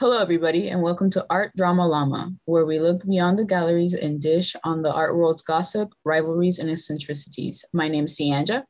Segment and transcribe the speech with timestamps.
[0.00, 4.18] Hello, everybody, and welcome to Art Drama Llama, where we look beyond the galleries and
[4.18, 7.66] dish on the art world's gossip, rivalries, and eccentricities.
[7.74, 8.64] My name is Sianja.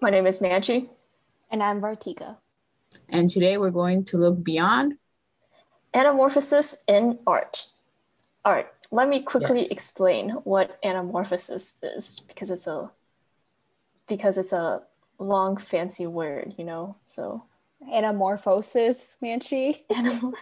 [0.00, 0.88] My name is Manchi.
[1.52, 2.38] And I'm Vartika.
[3.08, 4.94] And today we're going to look beyond
[5.94, 7.66] anamorphosis in art.
[8.44, 8.66] Art.
[8.90, 9.70] Let me quickly Yes.
[9.70, 12.90] explain what anamorphosis is because it's a
[14.08, 14.82] because it's a
[15.20, 16.96] long fancy word, you know.
[17.06, 17.44] So
[17.80, 19.84] Anamorphosis, Manchi.
[19.92, 20.32] Anamor-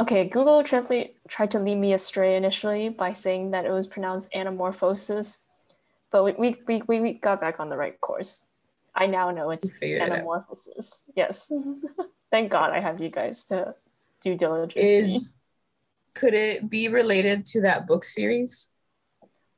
[0.00, 4.32] okay, Google Translate tried to lead me astray initially by saying that it was pronounced
[4.32, 5.46] anamorphosis,
[6.10, 8.48] but we, we, we, we- got back on the right course.
[8.94, 11.10] I now know it's figured it anamorphosis.
[11.16, 11.52] Yes.
[12.30, 13.74] Thank God I have you guys to
[14.20, 14.84] do diligence.
[14.84, 15.38] is
[16.14, 18.72] could it be related to that book series?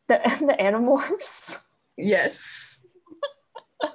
[0.09, 1.67] the, the animorphs?
[1.97, 2.83] Yes.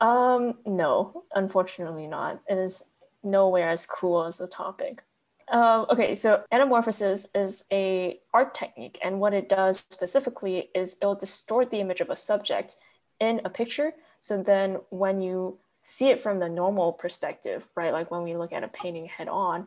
[0.00, 2.42] Um, no, unfortunately not.
[2.48, 2.93] It is
[3.24, 5.02] nowhere as cool as the topic.
[5.48, 11.14] Um, okay, so anamorphosis is a art technique, and what it does specifically is it'll
[11.14, 12.76] distort the image of a subject
[13.20, 13.92] in a picture.
[14.20, 18.52] So then, when you see it from the normal perspective, right, like when we look
[18.52, 19.66] at a painting head on,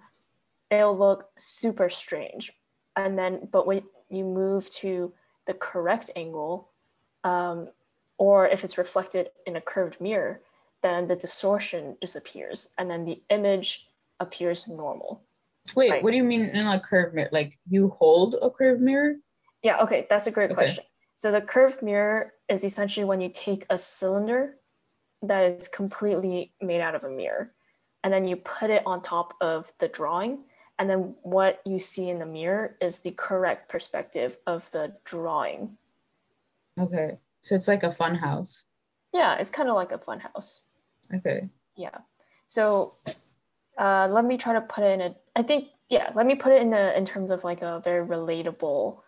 [0.72, 2.52] it'll look super strange.
[2.96, 5.14] And then, but when you move to
[5.46, 6.70] the correct angle,
[7.24, 7.70] um,
[8.18, 10.42] or if it's reflected in a curved mirror,
[10.88, 13.88] then the distortion disappears and then the image
[14.20, 15.24] appears normal.
[15.76, 16.04] Wait, Right.
[16.04, 17.30] what do you mean in a curved mirror?
[17.32, 19.16] Like you hold a curved mirror?
[19.62, 20.56] Yeah, okay, that's a great Okay.
[20.56, 20.86] question.
[21.16, 24.58] So the curved mirror is essentially when you take a cylinder
[25.24, 27.54] that is completely made out of a mirror
[28.04, 30.46] and then you put it on top of the drawing
[30.80, 35.78] and then what you see in the mirror is the correct perspective of the drawing.
[36.80, 37.18] Okay.
[37.42, 38.68] So it's like a fun house.
[39.14, 40.67] Yeah, it's kind of like a fun house.
[41.14, 41.50] Okay.
[41.76, 41.98] Yeah.
[42.48, 42.94] So
[43.78, 45.16] uh, let me try to put it in a.
[45.36, 46.10] I think yeah.
[46.16, 49.00] Let me put it in a in terms of like a very relatable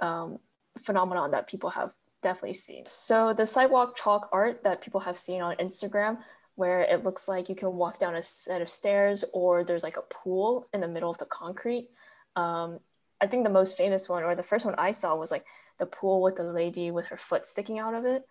[0.00, 0.38] um,
[0.78, 2.84] phenomenon that people have definitely seen.
[2.86, 6.18] So the sidewalk chalk art that people have seen on Instagram,
[6.56, 9.96] where it looks like you can walk down a set of stairs or there's like
[9.96, 11.90] a pool in the middle of the concrete.
[12.34, 12.80] Um,
[13.20, 15.44] I think the most famous one or the first one I saw was like
[15.78, 18.24] the pool with the lady with her foot sticking out of it,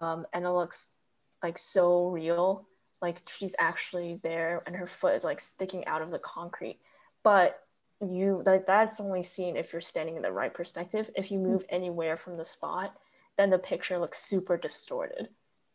[0.00, 0.94] um, and it looks
[1.42, 2.66] like so real
[3.02, 6.78] like she's actually there and her foot is like sticking out of the concrete.
[7.22, 7.60] But
[8.00, 11.10] you like that's only seen if you're standing in the right perspective.
[11.14, 12.96] If you move anywhere from the spot
[13.36, 15.28] then the picture looks super distorted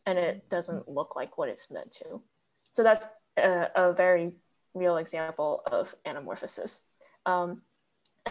[0.08, 2.22] and it doesn't look like what it's meant to.
[2.72, 3.06] So that's
[3.38, 4.32] a, a very
[4.74, 6.90] real example of anamorphosis.
[7.28, 7.62] Um,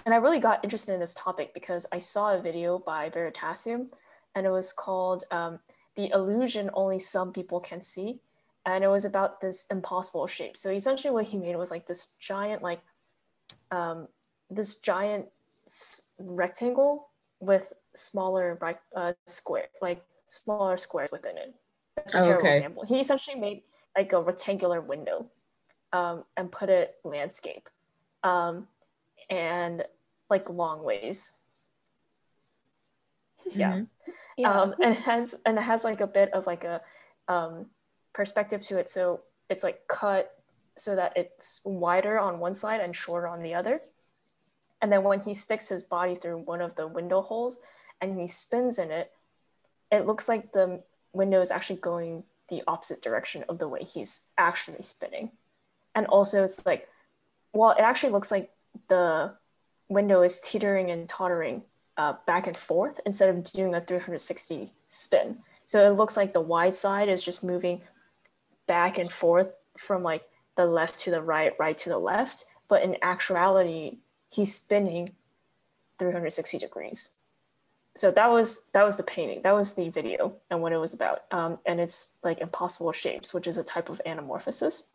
[0.04, 3.88] and i really got interested in this topic because i saw a video by veritasium
[4.34, 5.58] and it was called um,
[5.96, 8.20] the illusion only some people can see.
[8.66, 10.56] And it was about this impossible shape.
[10.56, 12.80] So essentially what he made was like this giant like
[13.70, 14.08] um,
[14.50, 15.26] this giant
[15.66, 17.08] s- rectangle
[17.40, 18.58] with smaller
[18.94, 21.54] uh, square like smaller squares within it.
[21.96, 22.56] That's a Oh, terrible okay.
[22.56, 22.84] example.
[22.84, 23.62] He essentially made
[23.96, 25.26] like a rectangular window
[25.92, 27.68] um, and put it landscape
[28.22, 28.68] um,
[29.30, 29.84] and
[30.28, 31.44] like long ways.
[33.54, 33.72] Yeah.
[33.72, 33.86] Mhm.
[34.40, 34.60] Yeah.
[34.60, 36.80] um, and has and it has like a bit of like a
[37.28, 37.66] um,
[38.12, 38.88] perspective to it.
[38.88, 40.32] So it's like cut
[40.76, 43.80] so that it's wider on one side and shorter on the other.
[44.82, 47.60] And then when he sticks his body through one of the window holes
[48.00, 49.12] and he spins in it
[49.92, 54.32] it looks like the window is actually going the opposite direction of the way he's
[54.38, 55.32] actually spinning.
[55.94, 56.88] And also it's like
[57.52, 58.50] well it actually looks like
[58.88, 59.34] the
[59.88, 61.62] window is teetering and tottering
[61.96, 65.38] uh, back and forth instead of doing a 360 spin.
[65.66, 67.82] So it looks like the wide side is just moving
[68.66, 70.24] back and forth from like
[70.56, 72.44] the left to the right, right to the left.
[72.68, 73.98] But in actuality,
[74.32, 75.14] he's spinning
[75.98, 77.16] 360 degrees.
[77.96, 79.42] So that was that was the painting.
[79.42, 81.24] That was the video and what it was about.
[81.30, 84.88] Um, and it's like impossible shapes, which is a type of anamorphosis.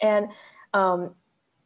[0.00, 0.28] And
[0.74, 1.14] um,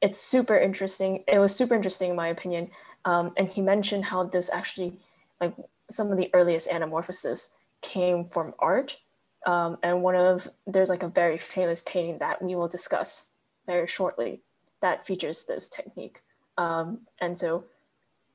[0.01, 1.25] it's super interesting.
[1.27, 2.71] It was super interesting in my opinion.
[3.05, 4.99] Um, and he mentioned how this actually,
[5.41, 5.55] like
[5.91, 8.99] some of the earliest anamorphosis came from art.
[9.47, 13.35] Um, and one of, there's like a very famous painting that we will discuss
[13.67, 14.41] very shortly
[14.81, 16.23] that features this technique.
[16.57, 17.65] Um, and so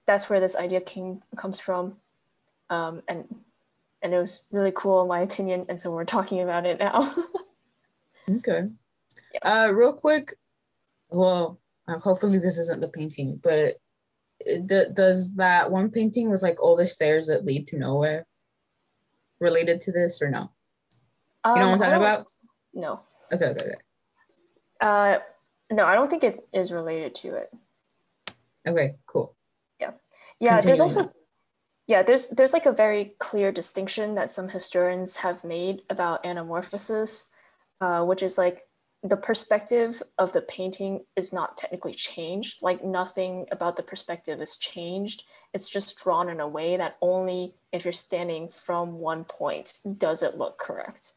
[0.06, 1.98] that's where this idea came comes from.
[2.70, 3.26] Um, and
[4.02, 5.66] and it was really cool in my opinion.
[5.68, 7.14] And so we're talking about it now.
[8.30, 8.70] Okay.
[9.42, 10.34] Uh, real quick.
[11.10, 13.76] Well, hopefully this isn't the painting, but
[14.66, 18.26] d- does that one painting with like all the stairs that lead to nowhere
[19.40, 20.52] related to this or no?
[21.44, 22.32] Um, know what I'm talking about?
[22.74, 23.02] No.
[23.32, 23.76] Okay, okay, okay.
[24.82, 25.20] Uh,
[25.72, 27.52] No, I don't think it is related to it.
[28.68, 29.36] Okay, cool.
[29.80, 29.92] Yeah,
[30.40, 31.12] Yeah, there's also
[31.88, 37.34] yeah, there's there's like a very clear distinction that some historians have made about anamorphosis,
[37.82, 38.69] uh, which is like
[39.02, 42.62] the perspective of the painting is not technically changed.
[42.62, 45.24] Like nothing about the perspective is changed.
[45.54, 50.22] It's just drawn in a way that only if you're standing from one point does
[50.22, 51.14] it look correct.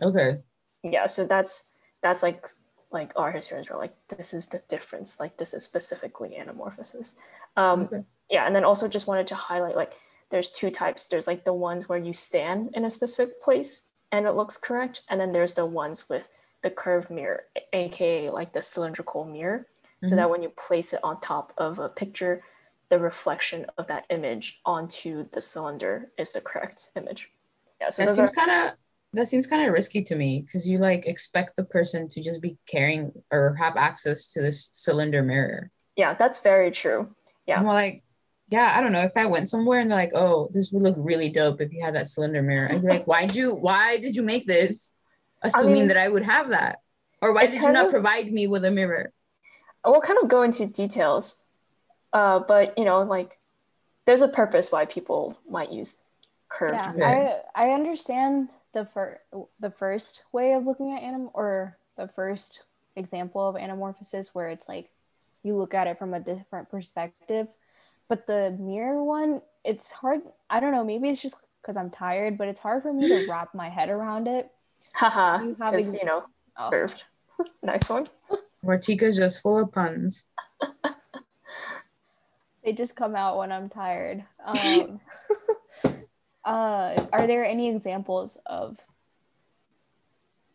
[0.00, 0.38] Okay.
[0.84, 1.72] Yeah, so that's
[2.02, 2.46] that's like
[2.92, 5.18] like our historians are like this is the difference.
[5.18, 7.18] Like this is specifically anamorphosis.
[7.56, 8.04] Um, Okay.
[8.30, 9.94] yeah and then also just wanted to highlight like
[10.30, 14.26] there's two types there's like the ones where you stand in a specific place and
[14.26, 16.28] it looks correct and then there's the ones with
[16.62, 19.66] the curved mirror aka like the cylindrical mirror
[20.04, 20.16] so Mhm.
[20.18, 22.42] that when you place it on top of a picture
[22.88, 27.32] the reflection of that image onto the cylinder is the correct image
[27.80, 28.76] yeah so that those are seems kind of
[29.14, 32.42] that seems kind of risky to me because you like expect the person to just
[32.42, 35.70] be carrying or have access to this cylinder mirror.
[35.96, 37.14] yeah that's very true
[37.46, 37.58] Yeah.
[37.60, 38.02] I'm like,
[38.50, 39.02] yeah, I don't know.
[39.02, 41.82] If I went somewhere and they're like, oh, this would look really dope if you
[41.82, 44.94] had that cylinder mirror, I'd be like, why'd you why did you make this?
[45.42, 46.80] Assuming mean, that I would have that.
[47.22, 49.12] Or why did you not of- provide me with a mirror?
[49.84, 51.46] we'll kind of go into details
[52.12, 53.38] uh, but you know like
[54.04, 56.04] there's a purpose why people might use
[56.48, 57.40] curved Yeah, Okay.
[57.54, 59.20] I I understand the fir-
[59.60, 62.62] the first way of looking at anim or the first
[62.96, 64.90] example of anamorphosis where it's like
[65.42, 67.46] you look at it from a different perspective,
[68.08, 70.20] but the mirror one, it's hard.
[70.50, 70.84] I don't know.
[70.84, 73.88] Maybe it's just because I'm tired, but it's hard for me to wrap my head
[73.88, 74.50] around it.
[74.94, 76.24] Haha You have because you know
[76.56, 76.70] Oh.
[76.70, 77.04] curved
[77.62, 78.06] nice one
[78.64, 80.26] Vartika's just full of puns.
[82.64, 84.24] They just come out when I'm tired.
[84.44, 85.00] Um,
[86.44, 88.78] uh, are there any examples of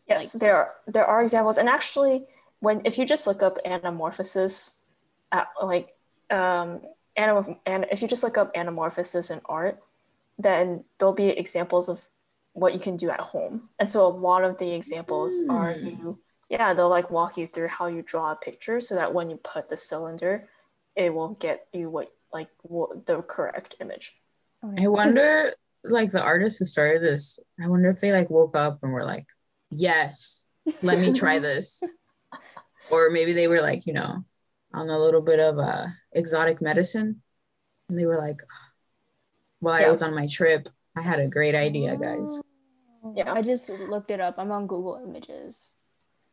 [0.08, 2.26] yes Like- there are there are examples and actually
[2.60, 4.82] when if you just look up anamorphosis
[5.32, 5.94] at, like
[6.30, 6.80] um
[7.16, 9.78] anamorph- and if you just look up anamorphosis in art
[10.38, 12.08] then there'll be examples of
[12.54, 15.86] what you can do at home and so a lot of the examples are Hmm.
[15.86, 16.18] you
[16.48, 19.36] yeah they'll like walk you through how you draw a picture so that when you
[19.36, 20.48] put the cylinder
[20.96, 24.16] it will get you what like what, the correct image
[24.78, 25.50] I wonder,
[25.84, 29.04] like the artists who started this, I wonder if they like woke up and were
[29.04, 29.26] like,
[29.70, 30.48] yes,
[30.80, 31.82] let me try this.
[32.90, 34.24] or maybe they were like, you know,
[34.72, 35.84] on a little bit of uh,
[36.14, 37.20] exotic medicine.
[37.90, 38.40] And they were like,
[39.60, 40.66] while I was on my trip,
[40.96, 42.40] I had a great idea, guys.
[43.14, 43.32] Yeah.
[43.32, 44.34] I just looked it up.
[44.38, 45.70] I'm on Google Images.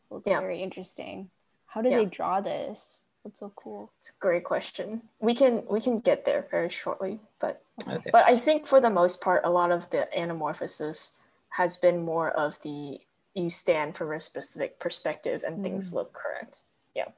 [0.09, 0.39] Looks Yeah.
[0.39, 1.29] very interesting.
[1.67, 1.99] How do Yeah.
[1.99, 3.05] they draw this?
[3.23, 3.91] That's so cool.
[3.99, 8.09] it's a great question we can we can get there very shortly but Okay.
[8.11, 11.19] But I think for the most part, a lot of the anamorphosis
[11.49, 12.99] has been more of the
[13.33, 15.95] you stand from a specific perspective and things mm.
[15.95, 16.61] look correct.
[16.93, 17.09] Yeah.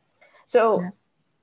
[0.45, 0.89] So Yeah.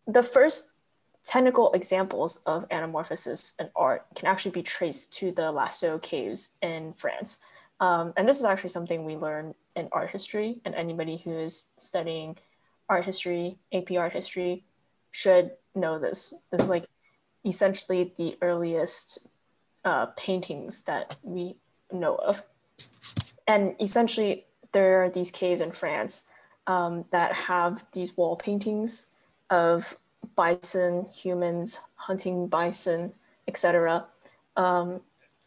[0.07, 0.77] the first
[1.25, 6.93] technical examples of anamorphosis in art can actually be traced to the Lascaux caves in
[6.95, 7.45] France.
[7.81, 11.71] Um, and this is actually something we learn in art history, and anybody who is
[11.79, 12.37] studying
[12.89, 14.65] art history, AP art history,
[15.11, 16.47] should know this.
[16.51, 16.87] This is like
[17.45, 19.29] essentially the earliest
[19.85, 21.57] uh, paintings that we
[21.91, 22.45] know of.
[23.47, 26.31] And essentially, there are these caves in France
[26.67, 29.15] um, that have these wall paintings
[29.49, 29.97] of
[30.37, 33.13] bison, humans hunting bison,
[33.49, 34.07] etc.,
[34.57, 35.01] um,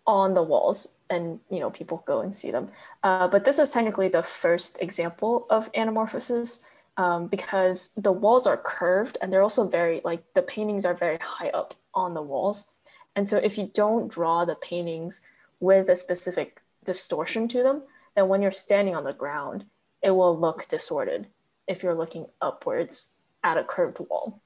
[0.06, 2.68] on the walls, and you know people go and see them.
[3.04, 6.66] Uh, but this is technically the first example of anamorphosis
[6.98, 11.18] um, because the walls are curved and they're also very like the paintings are very
[11.22, 12.74] high up on the walls.
[13.16, 15.28] And so if you don't draw the paintings
[15.60, 17.84] with a specific distortion to them,
[18.16, 19.66] then when you're standing on the ground,
[20.02, 21.28] it will look distorted
[21.68, 24.42] if you're looking upwards at a curved wall.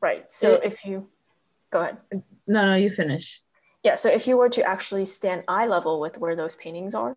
[0.00, 0.30] Right.
[0.30, 1.08] So It- if you
[1.70, 1.98] go ahead.
[2.46, 3.42] No, no, you finish.
[3.84, 7.16] Yeah, so if you were to actually stand eye level with where those paintings are,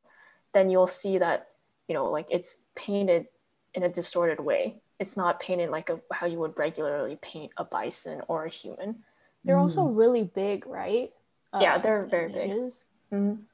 [0.53, 1.47] then you'll see that,
[1.87, 3.27] you know, like it's painted
[3.73, 4.81] in a distorted way.
[4.99, 9.03] It's not painted like a, how you would regularly paint a bison or a human.
[9.43, 9.97] They're also Mm.
[9.97, 11.11] really big, right?
[11.59, 12.49] Yeah, Uh, they're very big.
[12.51, 12.85] images.
[13.11, 13.45] Mhm.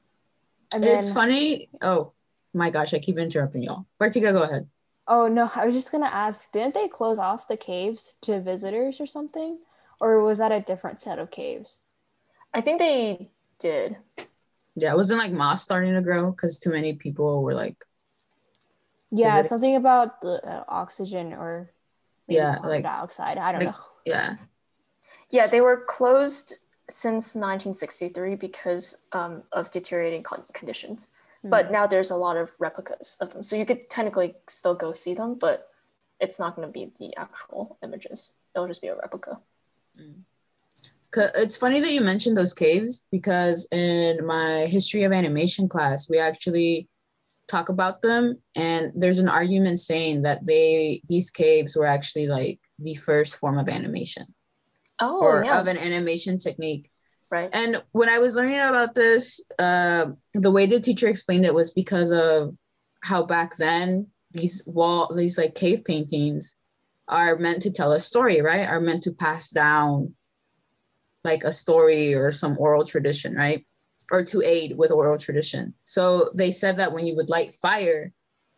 [0.74, 1.70] And then, It's funny.
[1.80, 2.12] Oh
[2.52, 3.86] my gosh, I keep interrupting y'all.
[3.98, 4.68] Vartika, go ahead.
[5.06, 9.00] oh no, I was just gonna ask, didn't they close off the caves to visitors
[9.00, 9.58] or something?
[10.00, 11.80] Or was that a different set of caves?
[12.54, 13.28] I think they
[13.58, 13.96] did.
[14.76, 17.84] Yeah, it wasn't like moss starting to grow because too many people were like,
[19.10, 21.70] Yeah, something about the uh, oxygen or
[22.26, 23.38] Yeah, like- dioxide.
[23.38, 23.82] I don't like- know.
[24.06, 24.36] yeah,
[25.30, 26.54] Yeah, they were closed
[26.88, 31.10] since 1963 because um, of deteriorating con- conditions.
[31.42, 31.50] Hmm.
[31.50, 33.42] But now there's a lot of replicas of them.
[33.42, 35.68] So you could technically still go see them, but
[36.20, 38.34] it's not going to be the actual images.
[38.54, 39.38] It'll just be a replica.
[40.00, 40.22] Mm.
[41.16, 46.18] It's funny that you mentioned those caves because in my history of animation class, we
[46.18, 46.88] actually
[47.48, 52.60] talk about them and there's an argument saying that they these caves were actually like
[52.78, 54.26] the first form of animation.
[55.00, 55.60] Oh, or yeah.
[55.60, 56.88] of an animation technique.
[57.30, 57.50] Right.
[57.52, 61.72] And when i was learning about this uh, the way the teacher explained it was
[61.72, 62.54] because of
[63.02, 66.58] how back then these wall these like cave paintings
[67.06, 68.68] are meant to tell a story right?
[68.68, 70.14] Are meant to pass down
[71.28, 73.64] like a story or some oral tradition right?
[74.10, 75.74] Or to aid with oral tradition.
[75.84, 78.12] So they said that when you would light fire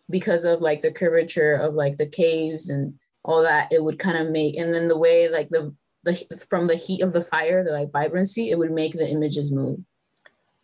[0.09, 4.19] because of like the curvature of like the caves and all that it would kind
[4.19, 5.75] of make and then the way like the
[6.05, 9.53] the from the heat of the fire the like vibrancy it would make the images
[9.53, 9.79] move.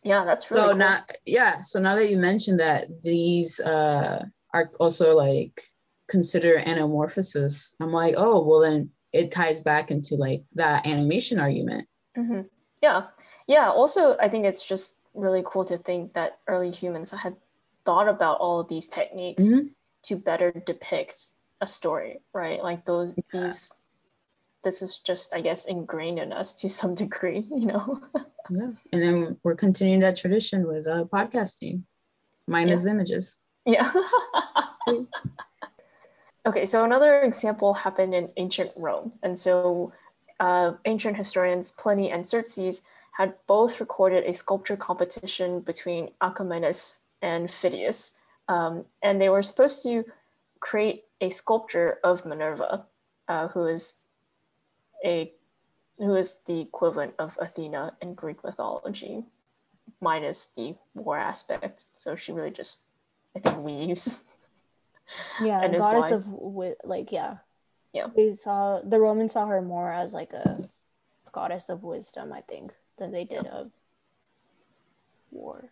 [0.02, 0.78] Yeah that's really so cool.
[0.78, 5.60] now yeah so now that you mentioned that these uh are also like
[6.08, 11.88] consider anamorphosis i'm like oh well then it ties back into like that animation argument
[12.16, 12.40] mm-hmm.
[12.82, 13.06] yeah.
[13.46, 17.37] Yeah also i think it's just really cool to think that early humans had
[17.85, 19.70] thought about all of these techniques Mhm.
[20.04, 21.14] to better depict
[21.61, 22.62] a story right?
[22.62, 23.82] Like those these
[24.64, 28.00] this is just i guess ingrained in us to some degree you know?
[28.50, 31.82] Yeah and then we're continuing that tradition with uh podcasting.
[32.49, 33.40] Minus the images.
[33.64, 33.90] Yeah.
[36.46, 39.92] Okay so another example happened in ancient rome and so
[40.40, 47.49] uh, ancient historians pliny and Tzetzes had both recorded a sculpture competition between Alcamenes and
[47.49, 48.21] Phidias.
[48.49, 50.05] Um, and they were supposed to
[50.61, 52.85] create a sculpture of Minerva,
[53.28, 54.05] uh, who is
[55.05, 55.33] a
[55.99, 59.25] who is the equivalent of Athena in Greek mythology,
[60.00, 61.87] minus the war aspect.
[61.95, 62.85] So she really just,
[63.35, 64.26] I think, weaves.
[65.40, 66.35] Yeah, And goddess of
[66.85, 67.38] like yeah.
[67.97, 68.09] Yeah.
[68.15, 70.69] We saw the Romans saw her more as like a
[71.33, 73.71] goddess of wisdom, I think, than they did of
[75.31, 75.71] war.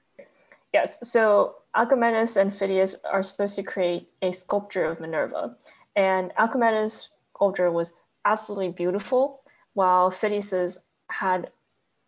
[0.73, 5.57] Yes, so Alcamenes and Phidias are supposed to create a sculpture of Minerva.
[5.95, 9.41] And Alcamenes' sculpture was absolutely beautiful,
[9.75, 11.51] while Phidias's had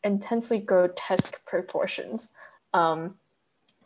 [0.03, 2.35] intensely grotesque proportions.
[2.73, 3.17] Um,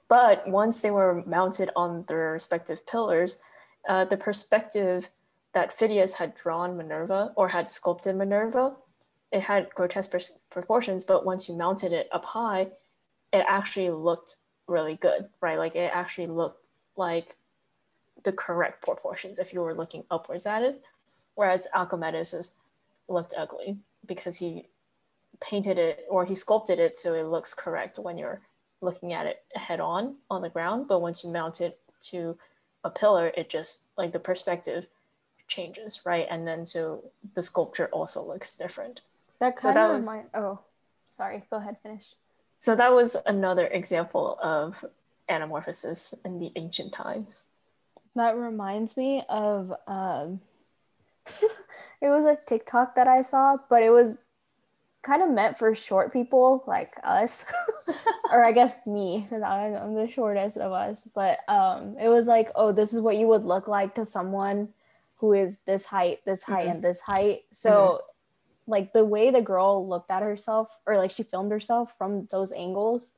[0.08, 3.42] but once they were mounted on their respective pillars,
[3.88, 5.10] uh, the perspective
[5.52, 8.76] that Phidias had drawn Minerva or had sculpted Minerva,
[9.32, 10.16] it had grotesque
[10.50, 12.68] proportions, but once you mounted it up high,
[13.32, 15.58] it actually looked really good, right?
[15.58, 16.64] Like it actually looked
[16.96, 17.36] like
[18.24, 20.82] the correct proportions if you were looking upwards at it.
[21.34, 22.54] Whereas Alcamenes
[23.08, 24.66] looked ugly because he
[25.40, 28.42] painted it or he sculpted it so it looks correct when you're
[28.82, 30.86] looking at it head on on the ground.
[30.88, 32.36] But once you mount it to
[32.84, 34.86] a pillar, it just like the perspective
[35.50, 36.26] changes, right?
[36.30, 37.04] And then so
[37.34, 39.02] the sculpture also looks different.
[39.40, 40.28] That So kind that of was- remind.
[40.34, 40.58] Oh,
[41.12, 41.42] sorry.
[41.50, 41.76] Go ahead.
[41.82, 42.06] Finish.
[42.60, 44.84] So that was another example of
[45.28, 47.50] anamorphosis in the ancient times.
[48.14, 50.40] That reminds me of um
[52.00, 54.26] it was a TikTok that I saw, but it was
[55.02, 57.46] kind of meant for short people like us.
[58.32, 61.08] or I guess me, because I'm, I'm the shortest of us.
[61.14, 64.68] But um it was like, oh, this is what you would look like to someone
[65.20, 66.70] who is this height, this height, Mhm.
[66.72, 67.42] and this height.
[67.52, 68.02] So
[68.66, 72.52] like the way the girl looked at herself or like she filmed herself from those
[72.52, 73.14] angles,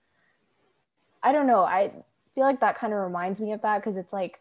[1.22, 1.62] I don't know.
[1.62, 1.92] I
[2.34, 4.40] feel like that kind of reminds me of that because it's like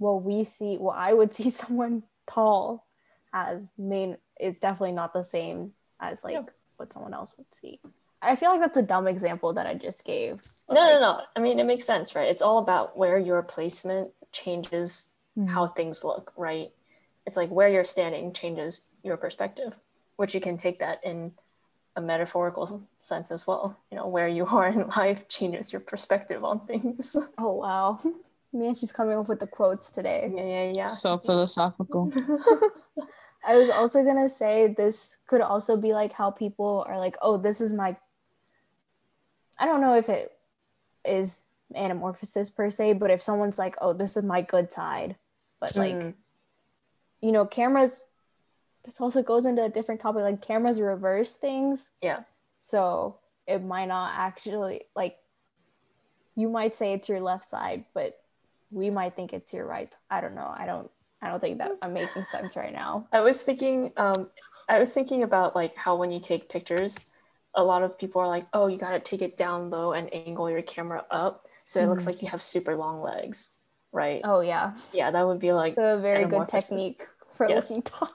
[0.00, 2.84] well we see well i would see someone tall
[3.32, 6.42] as main is definitely not the same as like Yeah.
[6.78, 7.80] what someone else would see
[8.20, 11.20] i feel like that's a dumb example that i just gave No, no, no.
[11.36, 12.28] I mean, it makes sense, right?
[12.28, 15.48] It's all about where your placement changes Mhm.
[15.48, 16.70] how things look, right?
[17.26, 19.78] It's like where you're standing changes your perspective,
[20.16, 21.32] which you can take that in
[21.96, 23.76] a metaphorical sense as well.
[23.90, 27.16] You know, where you are in life changes your perspective on things.
[27.38, 28.00] oh wow
[28.52, 30.84] man she's coming up with the quotes today yeah, yeah, yeah.
[30.84, 32.12] So philosophical.
[33.44, 37.36] i was also gonna say this could also be like how people are like oh
[37.36, 37.96] this is my
[39.58, 40.32] i don't know if it
[41.04, 41.42] is
[41.74, 45.16] anamorphosis per se but if someone's like oh this is my good side
[45.64, 46.14] but like Mm.
[47.20, 48.06] you know, cameras,
[48.84, 50.22] this also goes into a different topic.
[50.22, 51.90] Like cameras reverse things.
[52.02, 52.24] Yeah.
[52.58, 55.16] So it might not actually, like,
[56.36, 58.20] you might say it's your left side, but
[58.70, 59.94] we might think it's your right.
[60.10, 60.52] I don't know.
[60.54, 60.90] I don't,
[61.22, 63.06] I don't think that I'm making sense right now.
[63.12, 64.28] I was thinking, um,
[64.68, 67.10] I was thinking about like how when you take pictures,
[67.54, 70.50] a lot of people are like, "Oh, you gotta take it down low and angle
[70.50, 72.06] your camera up so it looks Mhm.
[72.08, 73.60] like you have super long legs."
[73.94, 74.20] Right?
[74.24, 77.70] Oh yeah, Yeah, that would be like a very good technique for Yes.
[77.70, 78.10] looking tall.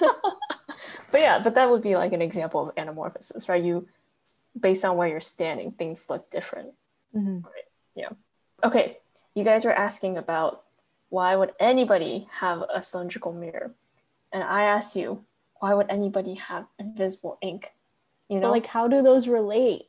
[1.12, 3.62] but yeah, but that would be like an example of anamorphosis, right?
[3.62, 3.86] You
[4.58, 6.74] based on where you're standing, things look different.
[7.14, 7.44] Mhm.
[8.64, 8.98] Okay,
[9.34, 10.64] you guys were asking about
[11.10, 13.70] why would anybody have a cylindrical mirror?
[14.32, 15.24] And I asked you,
[15.60, 17.72] why would anybody have invisible ink?
[18.28, 19.86] You But know, like, how do those relate?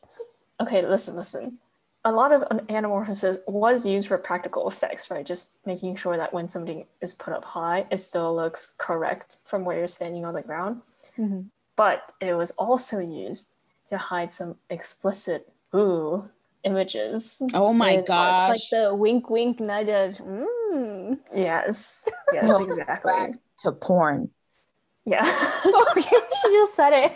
[0.61, 1.57] okay, listen, listen.
[2.05, 5.25] A lot of anamorphosis was used for practical effects, right?
[5.25, 9.65] Just making sure that when something is put up high, it still looks correct from
[9.65, 10.81] where you're standing on the ground.
[11.17, 11.49] Mhm.
[11.75, 13.55] But it was also used
[13.89, 16.29] to hide some explicit ooh
[16.63, 17.41] images.
[17.53, 18.07] Oh my in art.
[18.07, 18.49] gosh.
[18.49, 19.87] Like the wink, wink, nudge.
[19.87, 20.17] nudge.
[20.19, 21.19] Mm.
[21.33, 23.11] Yes, yes, exactly.
[23.11, 24.31] Back to porn.
[25.05, 25.23] Yeah.
[25.65, 27.13] Oh, she just said it.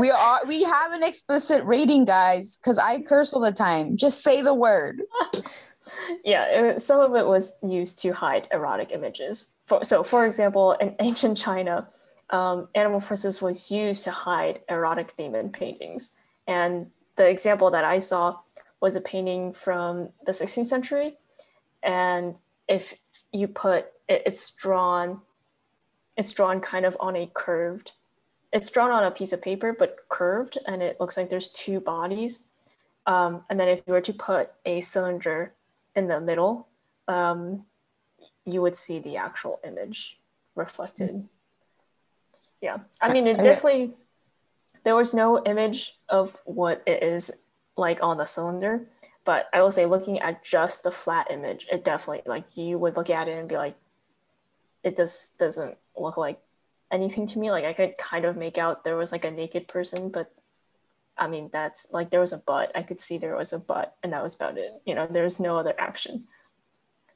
[0.00, 3.96] We are we have an explicit rating, guys, because I curse all the time.
[3.96, 5.02] Just say the word.
[6.24, 9.56] yeah, it- some of it was used to hide erotic images.
[9.64, 11.88] For, so, for example, in ancient China,
[12.30, 16.14] um, anamorphosis was used to hide erotic theme in paintings.
[16.46, 18.38] And the example that I saw
[18.80, 21.16] was a painting from the 16th century.
[21.82, 22.94] And if
[23.32, 25.20] you put it, it's drawn,
[26.16, 27.92] it's drawn kind of on a curved,
[28.54, 31.80] it's drawn on a piece of paper, but curved, and it looks like there's two
[31.80, 32.48] bodies.
[33.04, 35.52] Um, and then if you were to put a cylinder
[35.96, 36.68] in the middle,
[37.08, 37.66] um,
[38.46, 40.20] you would see the actual image
[40.54, 41.28] reflected.
[42.62, 43.90] Yeah, I mean, it definitely,
[44.84, 47.42] there was no image of what it is
[47.76, 48.86] like on the cylinder,
[49.24, 52.96] but I will say, looking at just the flat image, it definitely, like, you would
[52.96, 53.74] look at it and be like,
[54.84, 56.38] it just doesn't look like
[56.94, 57.50] anything to me.
[57.50, 60.32] Like, I could kind of make out there was like a naked person, but
[61.18, 62.72] I mean, that's like there was a butt.
[62.74, 64.72] I could see there was a butt, and that was about it.
[64.86, 66.24] You know, there was no other action.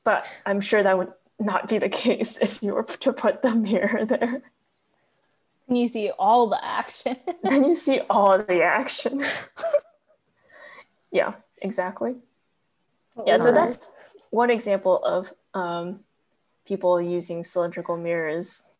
[0.05, 3.55] But I'm sure that would not be the case if you were to put the
[3.55, 4.43] mirror there.
[5.69, 7.17] And you see all the action.
[7.43, 9.23] then you see all the action.
[11.13, 12.17] yeah, exactly.
[13.27, 13.93] Yeah, so that's
[14.31, 16.01] one example of um,
[16.67, 18.75] people using cylindrical mirrors.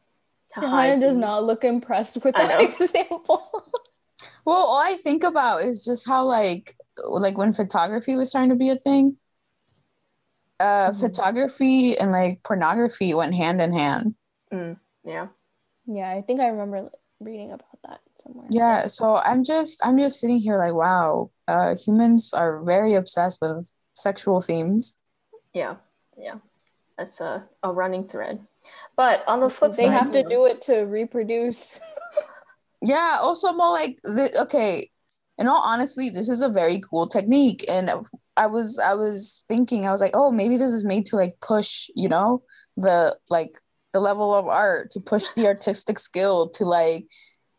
[0.55, 2.67] Hannah does these- not look impressed with I that know.
[2.81, 3.73] example.
[4.45, 8.57] Well, all I think about is just how like like when photography was starting to
[8.57, 9.17] be a thing.
[10.61, 11.01] Uh, Mhm.
[11.01, 14.15] photography and like pornography went hand in hand.
[15.05, 15.29] Yeah.
[15.87, 18.47] yeah, I think I remember reading about that somewhere.
[18.51, 23.39] Yeah, so I'm just I'm just sitting here like, wow, uh, humans are very obsessed
[23.41, 24.97] with sexual themes.
[25.55, 25.77] Yeah,
[26.17, 26.39] yeah,
[26.99, 28.41] that's a, a running thread.
[28.97, 31.79] But on the flip they side, they have to do it to reproduce.
[32.83, 34.91] Yeah, also more like the okay.
[35.37, 37.91] In all honestly, this is a very cool technique, and
[38.37, 41.35] I was I was thinking I was like, oh, maybe this is made to like
[41.41, 42.43] push, you know,
[42.77, 43.59] the like
[43.93, 47.07] the level of art to push the artistic skill to like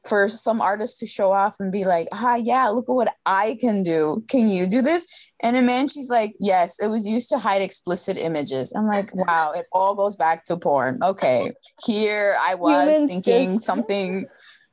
[0.08, 3.58] for some artists to show off and be like, ah, yeah, look at what I
[3.60, 4.24] can do.
[4.30, 5.32] Can you do this?
[5.44, 8.74] And a man, she's like, yes, it was used to hide explicit images.
[8.76, 11.00] I'm like, wow, it all goes back to porn.
[11.04, 11.52] Okay,
[11.86, 14.26] here I was Humans thinking just- something.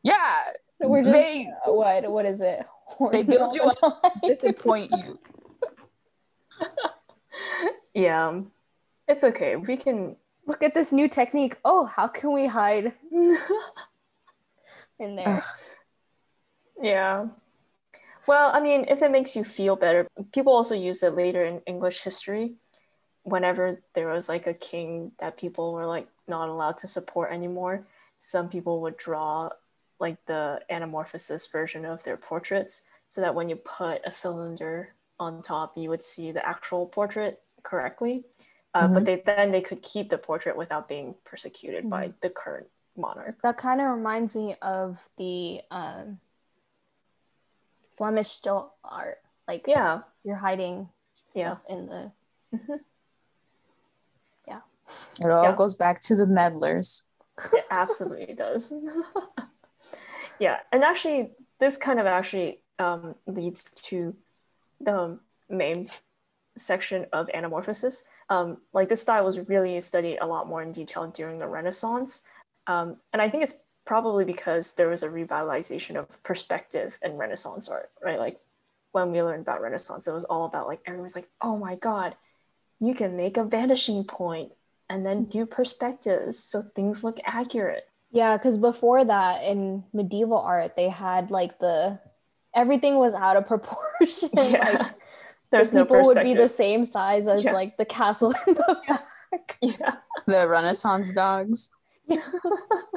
[0.05, 0.15] Yeah,
[0.81, 2.65] We're just They- what what is it?
[3.13, 5.19] They build you up, disappoint you.
[7.95, 8.41] yeah,
[9.09, 9.57] it's okay.
[9.57, 10.17] We can.
[10.47, 11.57] Look at this new technique.
[11.65, 12.93] Oh, how can we hide
[14.99, 15.39] in there?
[16.81, 17.27] yeah.
[18.27, 21.61] Well, I mean, if it makes you feel better, people also use it later in
[21.67, 22.55] English history.
[23.23, 27.87] Whenever there was like a king that people were like not allowed to support anymore,
[28.19, 29.51] some people would draw
[29.99, 35.43] like the anamorphosis version of their portraits so that when you put a cylinder on
[35.43, 38.25] top, you would see the actual portrait correctly.
[38.75, 42.67] Uh, But they, then they could keep the portrait without being persecuted by the current
[42.99, 43.37] monarch.
[43.43, 46.19] That kind of reminds me of the um,
[47.97, 49.19] Flemish still art.
[49.49, 50.89] Like Yeah, you're hiding
[51.35, 51.57] Yeah.
[51.69, 52.13] in the
[54.49, 54.61] yeah.
[55.21, 55.55] It all Yeah.
[55.55, 57.05] goes back to the medlars.
[57.53, 58.73] it absolutely does.
[60.39, 64.15] yeah, and actually, this kind of actually um, leads to
[64.81, 65.87] the main
[66.57, 68.09] section of anamorphosis.
[68.29, 72.27] Um, like this style was really studied a lot more in detail during the Renaissance,
[72.67, 77.69] um, and I think it's probably because there was a revitalization of perspective in Renaissance
[77.69, 78.19] art, right?
[78.19, 78.41] Like
[78.93, 82.17] when we learned about Renaissance, it was all about like everyone's like, oh my god,
[82.81, 84.53] you can make a vanishing point
[84.89, 87.89] and then do perspectives so things look accurate.
[88.11, 91.99] Yeah, because before that in medieval art, they had like the
[92.55, 94.31] everything was out of proportion.
[94.35, 94.79] Yeah.
[94.79, 94.93] Like
[95.53, 97.53] There's the no people would be the same size as Yeah.
[97.53, 98.79] like the castle in the
[99.31, 99.59] back.
[99.63, 99.95] Yeah.
[100.27, 101.71] The Renaissance dogs.
[102.07, 102.23] Yeah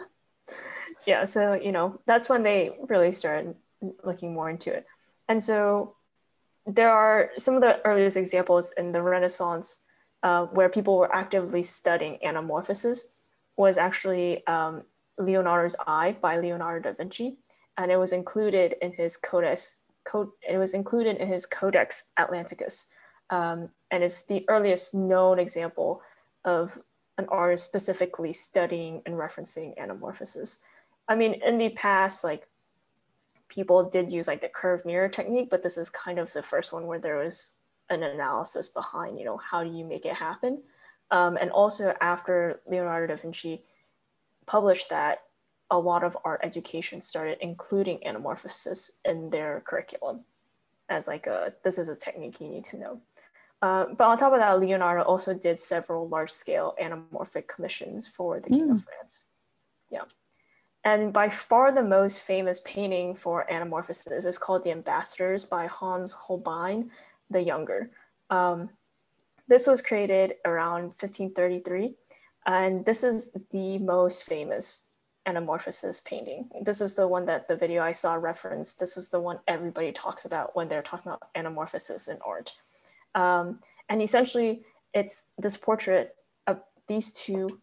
[1.07, 1.25] yeah.
[1.25, 3.55] so you know that's when they really started
[4.03, 4.85] looking more into it
[5.27, 5.95] and so
[6.65, 9.87] there are some of the earliest examples in the renaissance
[10.21, 13.15] uh, where people were actively studying anamorphosis
[13.57, 14.83] was actually um,
[15.17, 17.37] leonardo's eye by leonardo da vinci
[17.77, 22.93] and it was included in his codex code it was included in his codex atlanticus
[23.29, 26.01] um, and it's the earliest known example
[26.45, 26.79] of
[27.19, 30.63] an artist specifically studying and referencing anamorphosis
[31.09, 32.47] I mean, in the past, like
[33.49, 36.71] people did use like the curved mirror technique, but this is kind of the first
[36.71, 40.61] one where there was an analysis behind, you know, how do you make it happen?
[41.09, 43.63] Um, and also after Leonardo da Vinci
[44.45, 45.23] published that,
[45.71, 50.21] a lot of art education started including anamorphosis in their curriculum
[50.89, 53.01] as like a, this is a technique you need to know.
[53.61, 58.39] Uh, but on top of that, Leonardo also did several large scale anamorphic commissions for
[58.39, 59.25] the King of France.
[59.89, 60.03] Yeah.
[60.85, 66.13] And by far the most famous painting for anamorphosis is called The Ambassadors by Hans
[66.13, 66.89] Holbein
[67.29, 67.91] the Younger.
[68.29, 68.69] Um,
[69.47, 71.95] this was created around 1533,
[72.45, 74.91] and this is the most famous
[75.27, 76.49] anamorphosis painting.
[76.61, 78.79] This is the one that the video I saw referenced.
[78.79, 82.53] This is the one everybody talks about when they're talking about anamorphosis in art.
[83.15, 86.15] Um, and essentially, it's this portrait
[86.47, 87.61] of these two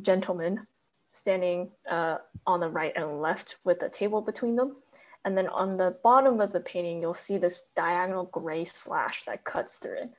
[0.00, 0.66] gentlemen
[1.12, 4.76] standing uh, on the right and left with a table between them.
[5.24, 9.44] And then on the bottom of the painting, you'll see this diagonal gray slash that
[9.44, 10.10] cuts through it.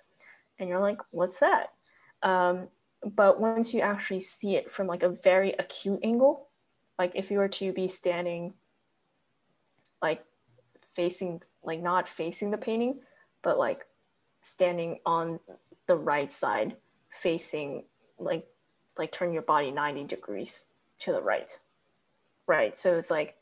[0.58, 1.73] And you're like, what's that?
[2.23, 2.69] Um,
[3.03, 6.47] but once you actually see it from like a very acute angle,
[6.97, 8.53] like if you were to be standing
[10.01, 10.23] like
[10.93, 12.99] facing, like not facing the painting,
[13.43, 13.86] but like
[14.45, 15.39] standing on
[15.88, 16.75] the right side,
[17.10, 17.84] facing
[18.19, 18.47] like
[18.97, 21.60] like turn your body 90 degrees to the right.
[22.47, 22.77] Right.
[22.77, 23.36] So it's like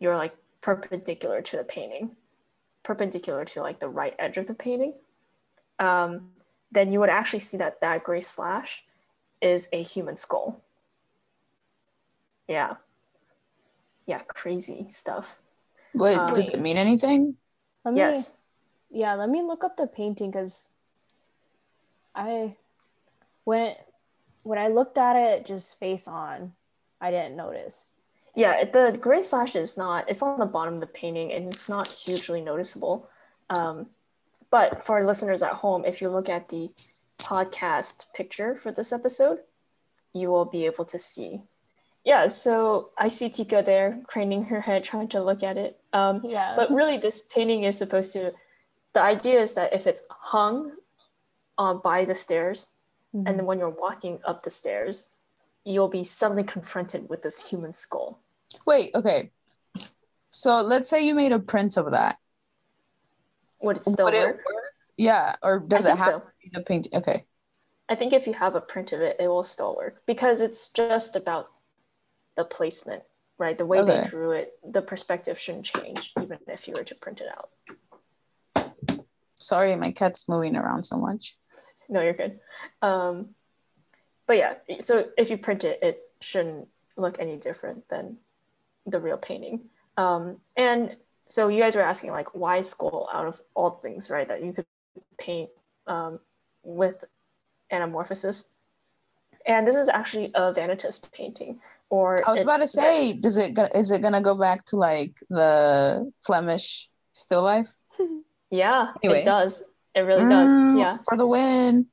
[0.00, 2.16] you're like perpendicular to the painting,
[2.82, 4.94] perpendicular to like the right edge of the painting.
[5.78, 6.30] Um,
[6.72, 8.84] then you would actually see that that gray slash
[9.40, 10.60] is a human skull.
[12.48, 12.76] Yeah.
[14.06, 15.38] Yeah, crazy stuff.
[15.94, 17.36] Wait, Um, does it mean anything?
[17.84, 18.41] Let me, Yes.
[18.92, 20.68] Yeah, let me look up the painting because
[22.14, 22.56] I
[23.44, 23.78] when it,
[24.44, 26.52] when I looked at it just face on,
[27.00, 27.94] I didn't notice.
[28.34, 31.68] Yeah, the gray slash is not, it's on the bottom of the painting and it's
[31.68, 33.08] not hugely noticeable.
[33.50, 33.86] Um,
[34.50, 36.70] but for our listeners at home, if you look at the
[37.18, 39.40] podcast picture for this episode,
[40.14, 41.42] you will be able to see.
[42.04, 45.78] Yeah, so I see Tika there craning her head trying to look at it.
[45.92, 46.54] Um, Yeah.
[46.56, 48.32] but really, this painting is supposed to,
[48.92, 50.72] the idea is that if it's hung
[51.58, 52.76] on by the stairs,
[53.14, 53.28] Mhm.
[53.28, 55.18] and then when you're walking up the stairs,
[55.64, 58.18] you'll be suddenly confronted with this human skull.
[58.66, 59.30] Wait, okay.
[60.28, 62.18] So let's say you made a print of that.
[63.60, 64.36] Would it still Would it work?
[64.36, 64.74] work?
[64.96, 66.20] Yeah, or does it have so.
[66.20, 66.96] to be the painting?
[66.96, 67.26] Okay.
[67.88, 70.70] I think if you have a print of it, it will still work because it's
[70.72, 71.52] just about
[72.34, 73.04] the placement,
[73.38, 73.56] right?
[73.56, 74.00] The way Okay.
[74.02, 77.50] they drew it, the perspective shouldn't change even if you were to print it out.
[79.42, 81.36] Sorry, my cat's moving around so much.
[81.88, 82.40] No, you're good.
[82.80, 83.30] Um,
[84.26, 88.18] but yeah, so if you print it, it shouldn't look any different than
[88.86, 89.62] the real painting.
[89.96, 94.26] Um, and so you guys were asking like, why skull out of all things, right?
[94.26, 94.66] That you could
[95.18, 95.50] paint
[95.86, 96.18] um,
[96.62, 97.04] with
[97.72, 98.54] anamorphosis.
[99.46, 103.58] And this is actually a vanitas painting, or I was about to say, does it
[103.74, 107.74] is it gonna go back to like the Flemish still life?
[108.52, 109.22] Yeah, Anyway.
[109.22, 109.64] it does.
[109.94, 110.50] It really does.
[110.50, 110.98] Mm, Yeah.
[111.08, 111.86] For the win.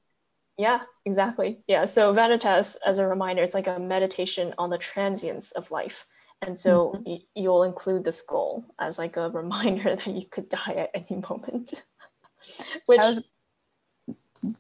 [0.58, 1.60] Yeah, exactly.
[1.68, 1.86] Yeah.
[1.86, 6.06] So Vanitas, as a reminder, it's like a meditation on the transience of life.
[6.42, 7.04] And so Mm-hmm.
[7.10, 11.22] y- you'll include the skull as like a reminder that you could die at any
[11.30, 11.86] moment.
[12.88, 13.24] Which I was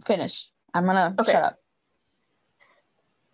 [0.05, 0.49] finish.
[0.73, 1.31] I'm gonna Okay.
[1.33, 1.57] shut up.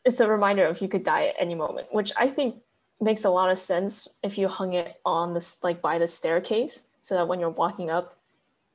[0.04, 2.62] it's a reminder of you could die at any moment, which I think
[3.02, 6.94] makes a lot of sense if you hung it on this like by the staircase
[7.02, 8.15] so that when you're walking up,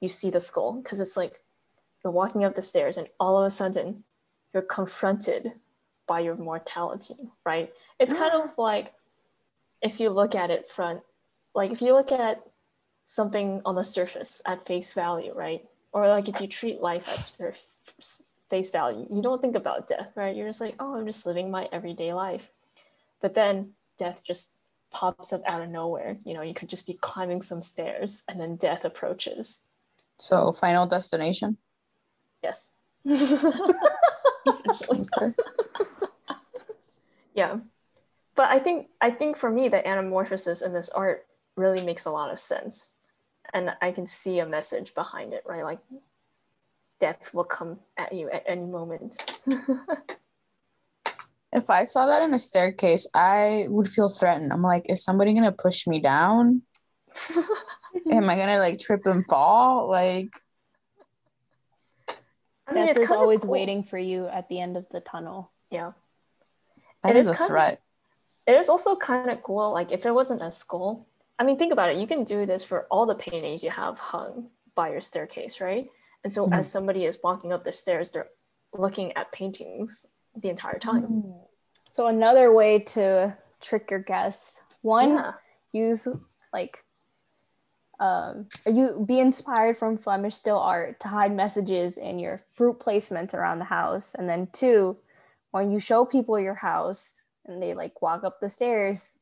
[0.00, 0.74] you see the skull.
[0.74, 1.42] Because it's like
[2.02, 4.04] you're walking up the stairs and all of a sudden
[4.52, 5.52] you're confronted
[6.06, 7.72] by your mortality, right?
[7.98, 8.92] It's kind of like
[9.82, 11.00] if you look at it front,
[11.54, 12.42] like if you look at
[13.04, 15.64] something on the surface at face value, right?
[15.92, 17.56] Or like if you treat life at
[18.48, 20.34] face value, you don't think about death, right?
[20.34, 22.50] You're just like, oh, I'm just living my everyday life.
[23.20, 24.60] But then death just
[24.92, 26.18] pops up out of nowhere.
[26.24, 29.68] You know, you could just be climbing some stairs and then death approaches.
[30.20, 31.56] So final destination.
[32.42, 32.74] Yes.
[33.06, 35.02] Essentially.
[35.16, 35.34] Okay.
[37.32, 37.58] Yeah.
[38.34, 42.10] But I think I think for me the anamorphosis in this art really makes a
[42.10, 42.98] lot of sense.
[43.54, 45.62] And I can see a message behind it, right?
[45.62, 45.78] Like
[46.98, 49.40] death will come at you at any moment.
[51.52, 54.52] If I saw that in a staircase, I would feel threatened.
[54.52, 56.62] I'm like, is somebody gonna push me down?
[58.10, 59.88] Am I gonna like trip and fall?
[59.88, 60.30] Like,
[62.66, 63.50] I mean, Death it's is always cool.
[63.50, 65.50] waiting for you at the end of the tunnel.
[65.70, 65.92] Yeah.
[67.02, 67.82] that It is is a kind of- threat.
[68.46, 69.72] It is also kind of cool.
[69.72, 71.06] Like if it wasn't a skull,
[71.38, 71.98] I mean, think about it.
[71.98, 75.88] You can do this for all the paintings you have hung by your staircase, right?
[76.24, 76.62] And so as mm-hmm.
[76.62, 78.28] somebody is walking up the stairs, they're
[78.72, 81.02] looking at paintings the entire time.
[81.02, 81.30] Mm-hmm.
[81.90, 85.32] So another way to trick your guests, one, Yeah.
[85.72, 86.08] use
[86.52, 86.84] like
[88.00, 92.80] um are you be inspired from Flemish still art to hide messages in your fruit
[92.80, 94.14] placements around the house.
[94.14, 94.96] And then two,
[95.52, 99.18] when you show people your house and they like walk up the stairs,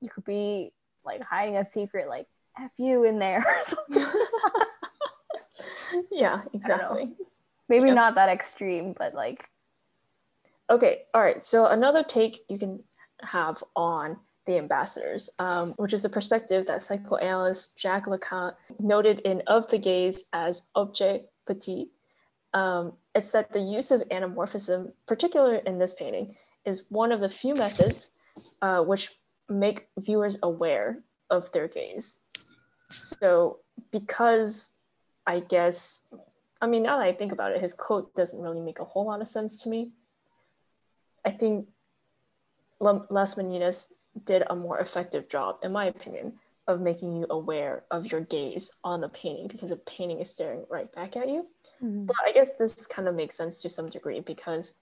[0.00, 0.72] you could be
[1.04, 2.26] like hiding a secret like
[2.58, 4.06] F you in there or something.
[6.10, 7.12] Yeah, exactly.
[7.68, 9.48] Maybe not that extreme, but like
[10.68, 11.44] Okay, all right.
[11.44, 12.82] So another take you can
[13.22, 14.16] have on
[14.46, 19.78] the ambassadors, um, which is the perspective that psychoanalyst Jacques Lacan noted in Of the
[19.78, 21.90] Gaze as objet petit.
[22.54, 27.28] Um, it's that the use of anamorphism, particularly in this painting, is one of the
[27.28, 28.18] few methods
[28.62, 29.10] uh, which
[29.48, 32.24] make viewers aware of their gaze.
[32.90, 34.78] So, because
[35.26, 36.12] I guess,
[36.60, 39.06] I mean, now that I think about it, his quote doesn't really make a whole
[39.06, 39.90] lot of sense to me.
[41.24, 41.66] I think
[42.80, 43.92] Las Meninas
[44.24, 46.34] did a more effective job, in my opinion,
[46.66, 50.64] of making you aware of your gaze on the painting because the painting is staring
[50.68, 51.46] right back at you.
[51.82, 52.06] Mm-hmm.
[52.06, 54.76] But I guess this kind of makes sense to some degree because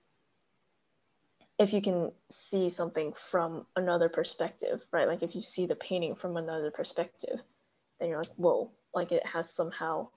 [1.59, 5.07] if you can see something from another perspective, right?
[5.07, 7.43] Like if you see the painting from another perspective,
[8.01, 10.09] then you're like, whoa, like it has somehow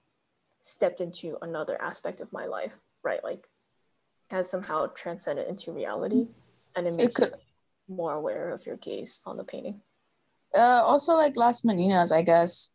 [0.61, 2.71] stepped into another aspect of my life,
[3.03, 3.23] right?
[3.23, 3.47] Like
[4.29, 6.27] has somehow transcended into reality
[6.75, 7.35] and it It makes could-
[7.87, 9.81] more aware of your gaze on the painting.
[10.55, 12.71] Uh, also, like Las Meninas, I guess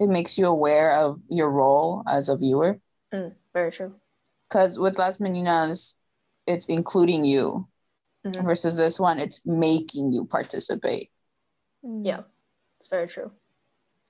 [0.00, 2.80] it makes you aware of your role as a viewer.
[3.12, 3.94] Mm, very true.
[4.48, 5.96] Because with Las Meninas,
[6.46, 7.68] it's including you,
[8.24, 8.44] Mhm.
[8.44, 11.10] versus this one, it's making you participate.
[11.82, 12.22] Yeah,
[12.78, 13.30] it's very true.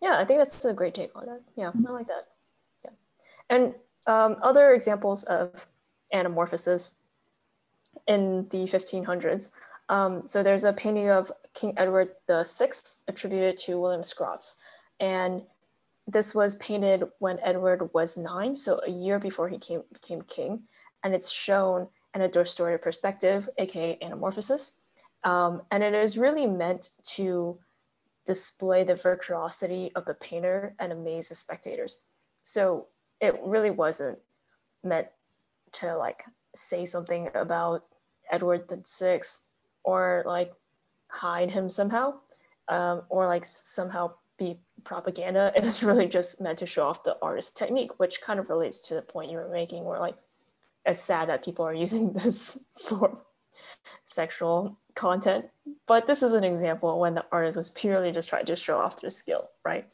[0.00, 1.42] Yeah, I think that's a great take on it.
[1.56, 2.28] Yeah, I like that.
[2.84, 2.90] Yeah,
[3.50, 3.74] and
[4.06, 5.66] um, other examples of
[6.12, 6.98] anamorphosis
[8.06, 9.52] in the 1500s.
[9.88, 12.70] Um, so there's a painting of King Edward VI
[13.08, 14.62] attributed to William Scrots,
[15.00, 15.42] and
[16.06, 20.64] this was painted when Edward was nine, so a year before he came, became king,
[21.02, 24.78] and it's shown in a distorted perspective, aka anamorphosis,
[25.24, 27.58] um, and it is really meant to
[28.26, 32.02] display the virtuosity of the painter and amaze the spectators.
[32.42, 32.86] So
[33.20, 34.18] it really wasn't
[34.82, 35.08] meant
[35.72, 37.84] to like say something about
[38.30, 39.53] Edward the Sixth
[39.84, 40.52] or like
[41.08, 42.14] hide him somehow
[42.68, 45.52] um, or like somehow be propaganda.
[45.56, 48.80] It was really just meant to show off the artist's technique, which kind of relates
[48.88, 50.16] to the point you were making where like
[50.84, 53.18] it's sad that people are using this for
[54.04, 55.46] sexual content
[55.86, 59.00] but this is an example when the artist was purely just trying to show off
[59.00, 59.86] their skill, right?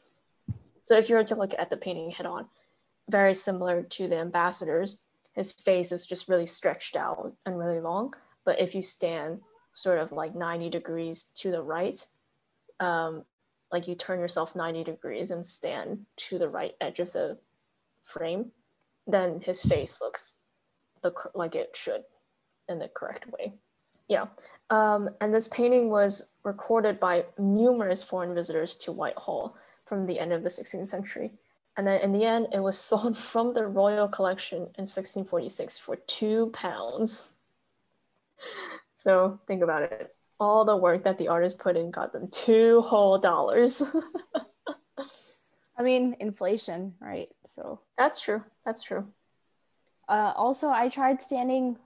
[0.81, 2.47] So if you were to look at the painting head on,
[3.09, 5.01] very similar to the ambassadors,
[5.33, 8.13] his face is just really stretched out and really long.
[8.45, 9.41] But if you stand
[9.73, 12.05] sort of like 90 degrees to the right,
[12.79, 13.23] um,
[13.71, 17.37] like you turn yourself 90 degrees and stand to the right edge of the
[18.03, 18.51] frame,
[19.07, 20.35] then his face looks
[21.01, 22.03] the like it should
[22.69, 23.53] in the correct way.
[24.07, 24.27] Yeah.
[24.69, 29.55] Um, and this painting was recorded by numerous foreign visitors to Whitehall
[29.85, 31.31] from the end of the 16th century.
[31.77, 35.95] And then in the end, it was sold from the royal collection in 1646 for
[35.95, 37.37] two pounds.
[39.01, 40.15] So think about it.
[40.39, 43.81] All the work that the artist put in got them two whole dollars.
[45.77, 47.29] I mean, inflation, right?
[47.47, 48.43] So, That's true.
[48.63, 49.07] That's true.
[50.07, 51.77] uh, also, I tried standing.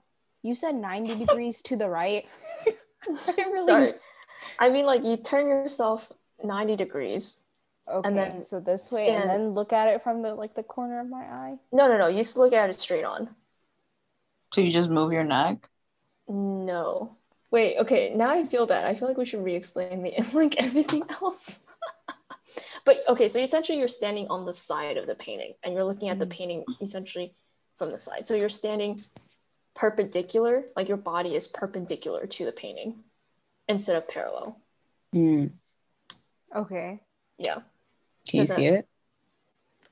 [0.42, 2.26] You said ninety degrees to the right.
[2.66, 3.66] I didn't really.
[3.66, 3.94] Sorry.
[4.58, 6.12] I mean, like you turn yourself
[6.44, 7.44] 90 degrees.
[7.90, 10.62] Okay, then so this way, stand- and then look at it from the like the
[10.62, 11.54] corner of my eye.
[11.72, 12.08] No, no, no.
[12.08, 13.30] You just look at it straight on.
[14.52, 15.70] So you just move your neck.
[16.28, 17.16] No.
[17.50, 18.84] Wait, okay, now I feel bad.
[18.84, 21.66] I feel like we should re-explain the like everything else.
[22.84, 26.08] but okay, so essentially you're standing on the side of the painting and you're looking
[26.08, 26.30] at the Mhm.
[26.30, 27.34] painting essentially
[27.76, 28.26] from the side.
[28.26, 28.98] So you're standing
[29.74, 33.04] perpendicular, like your body is perpendicular to the painting
[33.68, 34.60] instead of parallel.
[35.14, 35.52] Mm.
[36.54, 37.00] Okay.
[37.38, 37.60] Yeah.
[38.28, 38.88] Can you Does see it?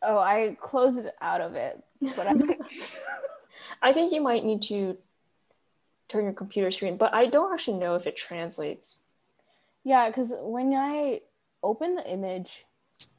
[0.03, 1.83] Oh, I closed it out of it,
[2.16, 2.35] but I
[3.83, 4.99] I think you might need to
[6.22, 9.07] your computer screen, but I don't actually know if it translates.
[9.85, 11.20] yeah, because when I
[11.62, 12.64] open the image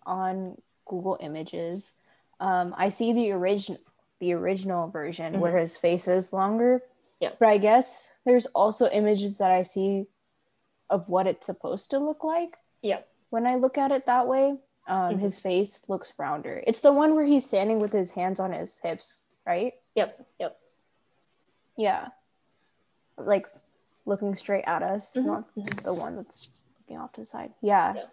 [0.05, 1.93] on Google Images,
[2.39, 3.79] um, I see the original
[4.19, 6.81] the original version where his face is longer.
[7.19, 7.31] Yeah.
[7.37, 10.05] But I guess there's also images that I see
[10.89, 12.55] of what it's supposed to look like.
[12.81, 13.01] Yeah.
[13.29, 15.19] When I look at it that way, um, Mhm.
[15.19, 16.63] his face looks rounder.
[16.65, 19.73] It's the one where he's standing with his hands on his hips, right?
[19.95, 20.25] Yep.
[20.39, 20.59] Yep.
[21.75, 22.07] Yeah.
[23.17, 23.47] Like
[24.05, 25.25] looking straight at us, Mhm.
[25.25, 25.43] not
[25.83, 27.53] the one that's looking off to the side.
[27.61, 27.93] Yeah.
[27.95, 28.05] Yeah.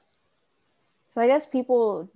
[1.08, 2.08] So I guess people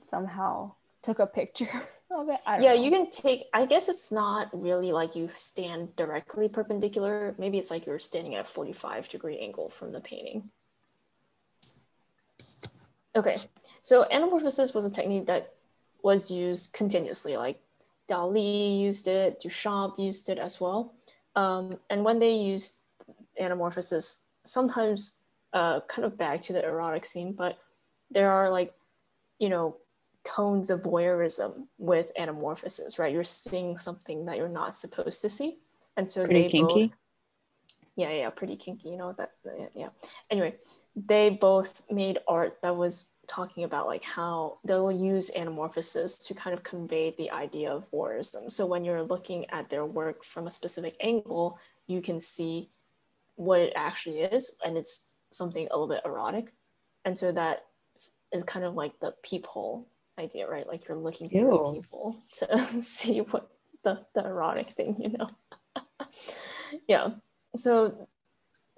[0.00, 1.68] somehow took a picture
[2.10, 2.40] of it.
[2.46, 2.82] I don't Yeah, know.
[2.82, 7.34] you can take, I guess it's not really like you stand directly perpendicular.
[7.38, 10.50] Maybe it's like you're standing at a 45 degree angle from the painting.
[13.16, 13.34] Okay,
[13.80, 15.54] so anamorphosis was a technique that
[16.02, 17.36] was used continuously.
[17.36, 17.60] Like
[18.08, 20.94] Dali used it, Duchamp used it as well.
[21.38, 22.82] Um, and when they use
[23.40, 25.22] anamorphosis, sometimes
[25.52, 27.58] uh, kind of back to the erotic scene, but
[28.10, 28.74] there are like,
[29.38, 29.76] you know,
[30.24, 33.12] tones of voyeurism with anamorphosis, right?
[33.12, 35.58] You're seeing something that you're not supposed to see.
[35.96, 36.82] And so Pretty they kinky?
[36.84, 36.96] both
[37.98, 39.88] yeah, yeah, pretty kinky, you know that yeah, yeah.
[40.30, 40.54] Anyway,
[40.94, 46.54] they both made art that was talking about like how they'll use anamorphosis to kind
[46.54, 48.50] of convey the idea of voyeurism.
[48.50, 52.70] So when you're looking at their work from a specific angle, you can see
[53.36, 56.52] what it actually is, and it's something a little bit erotic.
[57.04, 57.66] And so that
[58.32, 59.86] is kind of like the peephole
[60.18, 60.66] idea, right?
[60.66, 61.72] Like you're looking through Ew.
[61.74, 63.48] peephole to see what
[63.84, 65.28] the, the erotic thing, you know?
[66.88, 67.10] yeah.
[67.54, 68.08] So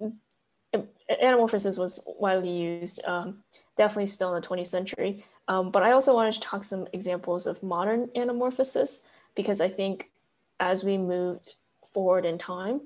[0.01, 3.43] um, anamorphosis was widely used, um,
[3.77, 5.25] definitely still in the 20th century.
[5.47, 10.11] Um, but I also wanted to talk some examples of modern anamorphosis because I think
[10.59, 11.55] as we moved
[11.85, 12.81] forward in time,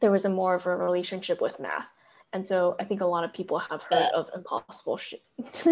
[0.00, 1.92] there was a more of a relationship with math.
[2.32, 5.22] And so I think a lot of people have heard of impossible shit.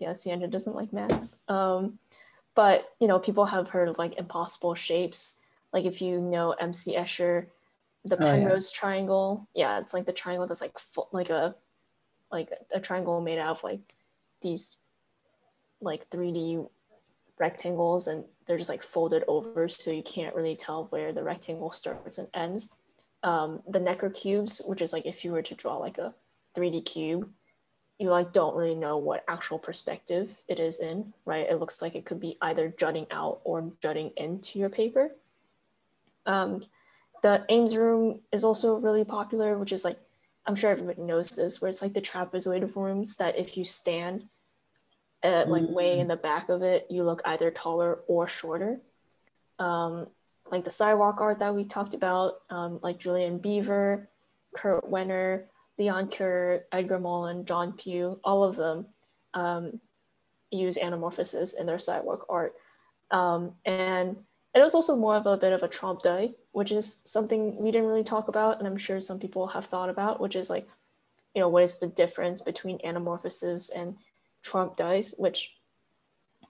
[0.00, 1.28] yeah, Sandra doesn't like math.
[1.48, 1.98] Um,
[2.54, 5.40] but you know, people have heard of like impossible shapes.
[5.72, 7.46] Like if you know MC Escher,
[8.04, 8.40] the Oh, yeah.
[8.40, 9.48] Penrose triangle.
[9.54, 11.54] Yeah, it's like the triangle that's like fu- like a
[12.30, 13.80] like a triangle made out of like
[14.42, 14.78] these
[15.80, 16.68] like 3D
[17.38, 21.70] rectangles and they're just like folded over so you can't really tell where the rectangle
[21.70, 22.74] starts and ends.
[23.22, 26.14] Um, the Necker cubes, which is like if you were to draw like a
[26.56, 27.30] 3D cube,
[27.98, 31.46] you like don't really know what actual perspective it is in, right?
[31.48, 35.10] It looks like it could be either jutting out or jutting into your paper.
[36.24, 36.64] Um,
[37.22, 39.96] the Ames room is also really popular, which is like
[40.48, 44.24] I'm sure everybody knows this, where it's like the trapezoid rooms that if you stand
[45.22, 48.80] uh, like way in the back of it, you look either taller or shorter.
[49.58, 50.06] Um,
[50.50, 54.08] like the sidewalk art that we talked about, um, like Julian Beever,
[54.56, 55.44] Kurt Wenner,
[55.76, 58.86] Leon Keer, Edgar Mullen, John Pugh, all of them
[59.34, 59.80] um,
[60.50, 62.54] use anamorphosis in their sidewalk art.
[63.10, 64.16] Um, and
[64.54, 67.70] it was also more of a bit of a trompe d'oeil, which is something we
[67.70, 70.66] didn't really talk about, and I'm sure some people have thought about, which is like,
[71.32, 73.94] you know, what is the difference between anamorphosis and
[74.42, 75.56] trompe d'oeils, which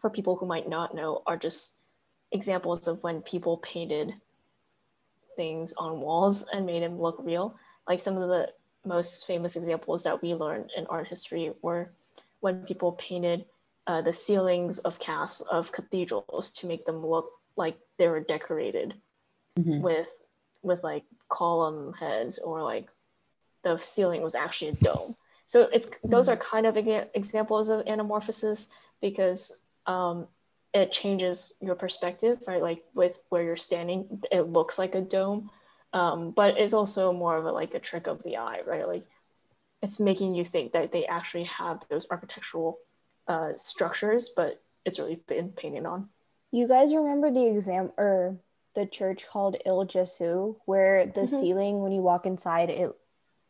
[0.00, 1.82] for people who might not know are just
[2.32, 4.14] examples of when people painted
[5.36, 7.54] things on walls and made them look real.
[7.86, 8.48] Like some of the
[8.86, 11.90] most famous examples that we learned in art history were
[12.40, 13.44] when people painted
[13.86, 18.94] uh, the ceilings of casts of cathedrals to make them look like they were decorated
[19.58, 19.80] Mhm.
[19.82, 20.22] with
[20.62, 22.88] with like column heads or like
[23.62, 25.14] the ceiling was actually a dome.
[25.46, 30.28] So it's those are kind of exa- examples of anamorphosis because um,
[30.74, 32.62] it changes your perspective, right?
[32.62, 35.50] Like with where you're standing, it looks like a dome,
[35.92, 38.86] um, but it's also more of a like a trick of the eye, right?
[38.86, 39.04] Like
[39.82, 42.78] it's making you think that they actually have those architectural
[43.26, 46.08] uh, structures, but it's really been painted on.
[46.50, 48.36] You guys remember the exam or
[48.74, 51.40] the church called Il Gesù, where the Mhm.
[51.40, 52.94] ceiling, when you walk inside, it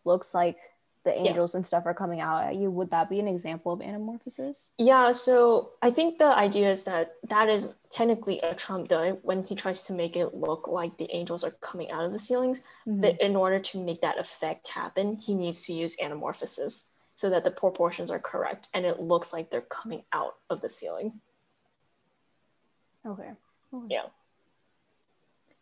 [0.04, 0.56] looks like
[1.04, 1.28] the Yeah.
[1.30, 2.70] angels and stuff are coming out at you.
[2.70, 4.68] Would that be an example of anamorphosis?
[4.78, 9.42] Yeah, so I think the idea is that that is technically a trompe d'oeil when
[9.44, 12.62] he tries to make it look like the angels are coming out of the ceilings.
[12.86, 13.00] Mhm.
[13.00, 16.90] But in order to make that effect happen, he needs to use anamorphosis.
[17.14, 20.68] so that the proportions are correct and it looks like they're coming out of the
[20.68, 21.20] ceiling.
[23.04, 23.32] Okay.
[23.74, 23.86] okay.
[23.88, 24.06] Yeah.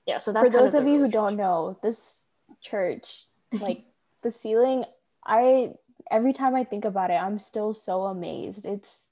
[0.06, 0.18] Yeah.
[0.18, 2.24] So that's for those of, of you who don't know, this
[2.62, 3.24] church,
[3.60, 3.84] like
[4.22, 4.84] the ceiling,
[5.24, 5.74] I
[6.10, 8.64] every time I think about it, I'm still so amazed.
[8.64, 9.10] It's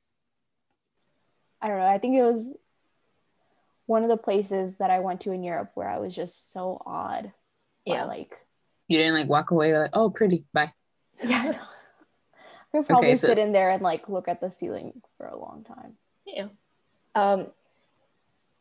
[1.61, 1.87] I don't know.
[1.87, 2.55] I think it was
[3.87, 6.81] one of the places that I went to in Europe where I was just so
[6.87, 7.33] odd.
[7.85, 8.05] Yeah.
[8.05, 8.35] Like
[8.89, 10.73] you didn't like walk away like, oh, pretty, bye.
[11.25, 11.59] Yeah.
[12.75, 15.39] I'll probably okay, so- sit in there and like look at the ceiling for a
[15.39, 15.95] long time.
[16.27, 16.49] Yeah.
[17.15, 17.47] Um,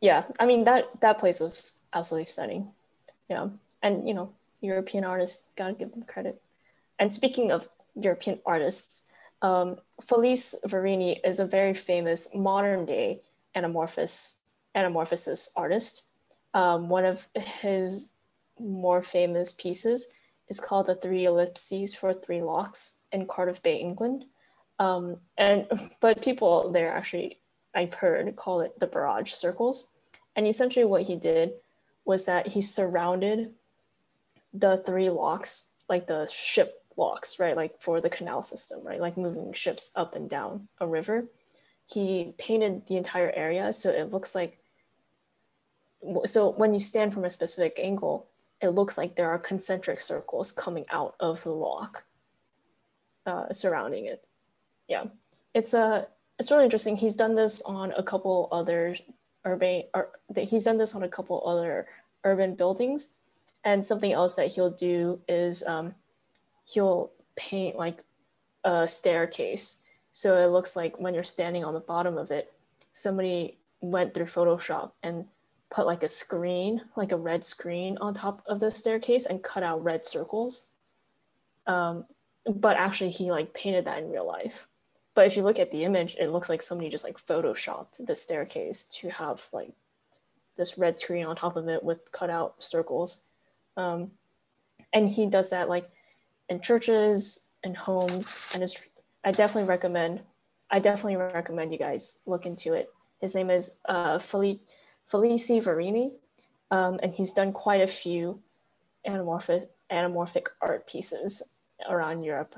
[0.04, 0.26] yeah.
[0.38, 2.68] I mean that that place was absolutely stunning.
[3.30, 3.48] Yeah.
[3.82, 6.42] And you know, European artists gotta give them credit.
[7.00, 9.06] And speaking of European artists,
[9.42, 13.22] um, Felice Varini is a very famous modern day
[13.56, 14.42] anamorphous
[14.76, 16.12] anamorphosis artist.
[16.54, 18.14] Um, one of his
[18.60, 20.14] more famous pieces
[20.50, 24.26] is called The Three Ellipses for Three Locks in Cardiff Bay, England.
[24.80, 25.66] Um, and
[26.02, 27.40] but people there actually,
[27.74, 29.93] I've heard, call it the barrage circles.
[30.36, 31.54] And essentially, what he did
[32.06, 33.54] was that he surrounded
[34.54, 39.18] the three locks, like the ship locks, right, like for the canal system, right, like
[39.18, 41.26] moving ships up and down a river.
[41.86, 44.60] He painted the entire area so it looks like.
[46.26, 48.28] So when you stand from a specific angle,
[48.62, 52.06] it looks like there are concentric circles coming out of the lock
[53.26, 54.26] uh, surrounding it.
[54.88, 55.06] Yeah,
[55.54, 56.06] it's a uh,
[56.40, 56.98] it's really interesting.
[56.98, 58.96] He's done this on a couple other
[59.46, 61.88] urban or he's done this on a couple other
[62.24, 63.16] urban buildings,
[63.64, 65.96] and something else that he'll do is um,
[66.66, 68.04] he'll paint like
[68.64, 72.54] a staircase, so it looks like when you're standing on the bottom of it,
[72.92, 75.26] somebody went through Photoshop and
[75.70, 79.64] put like a screen, like a red screen on top of the staircase and cut
[79.64, 80.70] out red circles.
[81.66, 82.06] Um,
[82.46, 84.68] but actually he like painted that in real life.
[85.16, 88.16] But if you look at the image, it looks like somebody just like photoshopped the
[88.16, 89.74] staircase to have like
[90.58, 93.24] this red screen on top of it with cut out circles.
[93.78, 94.12] Um,
[94.92, 95.86] and he does that like
[96.50, 98.52] in churches and homes.
[98.54, 98.80] And it's,
[99.24, 100.22] I definitely recommend,
[100.70, 102.90] I definitely recommend you guys look into it.
[103.22, 104.60] His name is uh, Felice
[105.08, 106.12] Varini,
[106.72, 108.42] um, and he's done quite a few
[109.08, 112.56] anamorphic, anamorphic art pieces around Europe.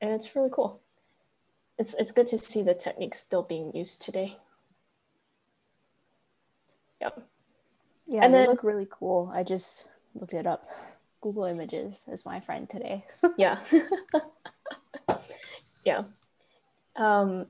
[0.00, 0.80] And it's really cool.
[1.78, 4.36] It's, it's good to see the techniques still being used today.
[7.00, 7.10] Yeah.
[8.06, 9.32] Yeah, and they look really cool.
[9.34, 10.64] I just looked it up.
[11.20, 13.04] Google Images is my friend today.
[13.38, 13.58] yeah.
[15.84, 16.02] yeah.
[16.96, 17.46] Um,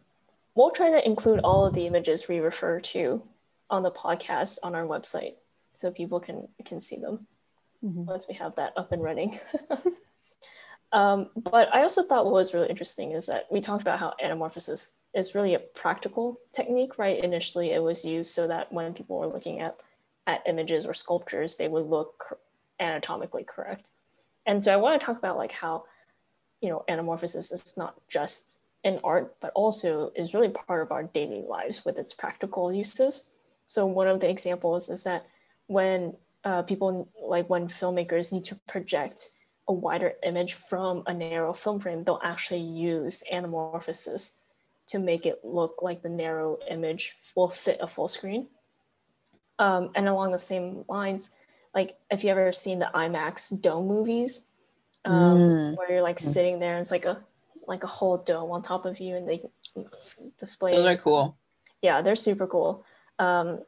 [0.54, 3.22] we'll try to include all of the images we refer to
[3.68, 5.34] on the podcast on our website
[5.72, 7.26] so people can can see them
[7.84, 8.04] mm-hmm.
[8.04, 9.38] once we have that up and running.
[10.94, 14.14] um, but I also thought what was really interesting is that we talked about how
[14.24, 17.22] anamorphosis is really a practical technique, right?
[17.22, 19.76] Initially, it was used so that when people were looking at
[20.28, 22.38] at images or sculptures, they would look
[22.78, 23.90] anatomically correct.
[24.46, 25.84] And so I want to talk about like how,
[26.60, 31.02] you know, anamorphosis is not just in art, but also is really part of our
[31.02, 33.32] daily lives with its practical uses.
[33.66, 35.26] So one of the examples is that
[35.66, 36.14] when
[36.44, 39.30] uh, people like when filmmakers need to project
[39.66, 44.40] a wider image from a narrow film frame, they'll actually use anamorphosis
[44.86, 48.48] to make it look like the narrow image will fit a full screen.
[49.58, 51.30] Um, and along the same lines,
[51.74, 54.50] like if you ever seen the IMAX dome movies,
[55.04, 55.76] um, mm.
[55.76, 57.22] where you're like sitting there and it's like a
[57.66, 59.42] like a whole dome on top of you and they
[60.38, 60.72] display.
[60.72, 61.36] Those are cool.
[61.82, 62.84] Yeah, they're super cool.
[63.18, 63.60] Um,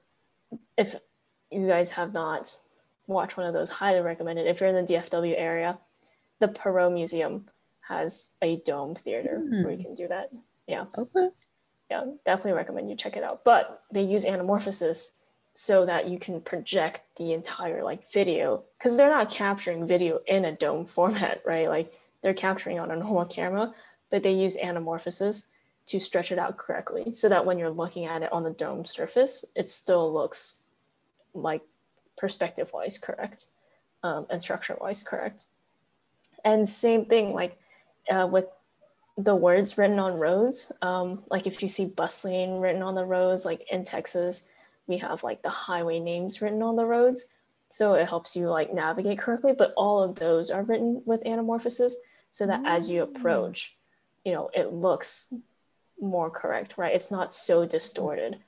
[0.76, 0.94] if
[1.50, 2.56] you guys have not
[3.06, 4.46] watched one of those, highly recommended.
[4.46, 5.78] If you're in the DFW area,
[6.38, 7.46] the Perot Museum
[7.88, 9.64] has a dome theater mm.
[9.64, 10.30] where you can do that.
[10.66, 10.86] Yeah.
[10.96, 11.28] Okay.
[11.90, 13.44] Yeah, definitely recommend you check it out.
[13.44, 15.20] But they use anamorphosis
[15.54, 20.44] so that you can project the entire like video because they're not capturing video in
[20.44, 21.68] a dome format, right?
[21.68, 23.72] Like they're capturing on a normal camera,
[24.10, 25.50] but they use anamorphosis
[25.86, 28.84] to stretch it out correctly so that when you're looking at it on the dome
[28.84, 30.62] surface, it still looks
[31.32, 31.62] like
[32.16, 33.46] perspective wise correct
[34.02, 35.44] um, and structure wise correct.
[36.44, 37.58] And same thing like
[38.10, 38.46] uh, with
[39.16, 40.72] the words written on roads.
[40.82, 44.50] Um, like if you see bus lane written on the roads, like in Texas,
[44.86, 47.26] we have like the highway names written on the roads.
[47.68, 51.94] So it helps you like navigate correctly, but all of those are written with anamorphosis
[52.30, 52.68] so that mm.
[52.68, 53.16] as you mm.
[53.16, 53.76] approach,
[54.24, 55.34] you know, it looks
[56.00, 56.94] more correct, right?
[56.94, 58.38] It's not so distorted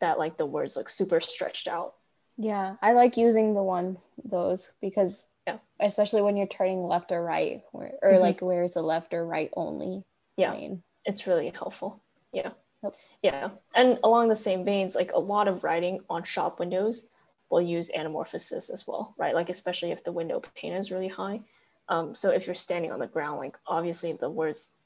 [0.00, 1.94] that like the words look super stretched out.
[2.36, 5.58] Yeah, I like using the ones those because Yeah.
[5.80, 8.20] Especially when you're turning left or right, or, or Mhm.
[8.20, 10.04] like where it's a left or right only
[10.36, 10.52] Yeah.
[10.52, 10.82] lane.
[11.06, 12.00] it's really helpful.
[12.32, 12.52] Yeah.
[12.82, 12.94] Yep.
[13.22, 13.50] Yeah.
[13.74, 17.10] And along the same veins, like a lot of writing on shop windows
[17.50, 19.34] will use anamorphosis as well, right?
[19.34, 21.42] Like especially if the window pane is really high.
[21.90, 24.78] Um, so if you're standing on the ground, like obviously the words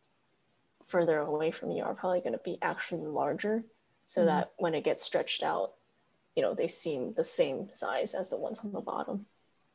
[0.83, 3.65] further away from you are probably going to be actually larger
[4.05, 4.27] so Mhm.
[4.27, 5.75] that when it gets stretched out,
[6.35, 9.27] you know, they seem the same size as the ones on the bottom.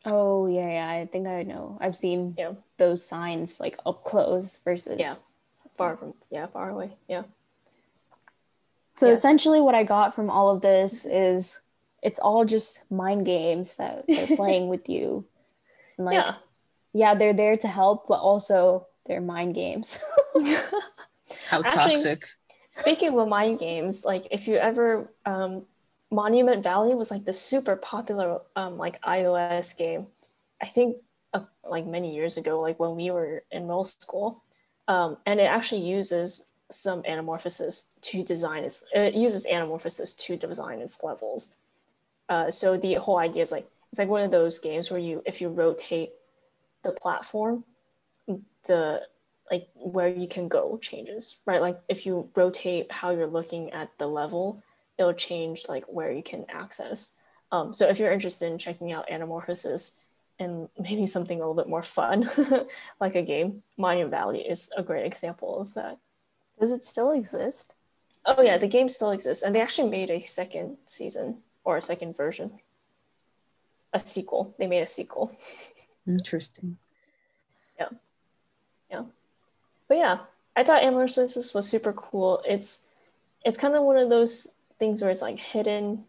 [0.06, 0.90] Oh yeah, yeah.
[1.02, 1.78] I think I know.
[1.82, 2.54] I've seen Yeah.
[2.78, 5.16] those signs like up close versus Yeah.
[5.78, 6.92] Far from, yeah, far away.
[7.08, 7.24] Yeah.
[8.96, 9.20] So Yes.
[9.20, 11.62] essentially, what I got from all of this is
[12.02, 15.26] it's all just mind games that they're playing with you.
[15.98, 16.36] And like, yeah.
[16.94, 17.16] yeah.
[17.16, 20.00] they're there to help, but also they're mind games.
[21.50, 22.26] How Actually- toxic.
[22.70, 25.64] Speaking of mind games, like if you ever um,
[26.14, 30.08] Monument Valley was like the super popular um, like iOS game.
[30.62, 30.98] I think
[31.34, 34.44] uh, like many years ago, like when we were in middle school,
[34.88, 38.88] um, and it actually uses some anamorphosis to design its.
[38.94, 41.58] It uses anamorphosis to design its levels.
[42.30, 45.24] Uh, so the whole idea is like it's like one of those games where you
[45.26, 46.12] if you rotate
[46.84, 47.64] the platform,
[48.68, 49.02] the
[49.50, 51.62] like where you can go changes, right?
[51.62, 54.62] Like if you rotate how you're looking at the level,
[54.98, 57.18] it'll change like where you can access.
[57.52, 60.00] Um, so if you're interested in checking out Anamorphosis
[60.40, 62.30] and maybe something a little bit more fun,
[63.00, 65.98] like a game, Monument Valley is a great example of that.
[66.60, 67.74] Does it still exist?
[68.26, 71.82] Oh yeah, the game still exists, and they actually made a second season or a
[71.82, 72.60] second version,
[73.92, 74.54] a sequel.
[74.58, 75.36] They made a sequel.
[76.08, 76.78] Interesting.
[77.78, 77.90] Yeah,
[78.90, 79.04] yeah,
[79.90, 80.20] but yeah,
[80.56, 82.42] I thought Amorphosis was super cool.
[82.48, 82.88] It's
[83.44, 86.04] it's kind of one of those things where it's like hidden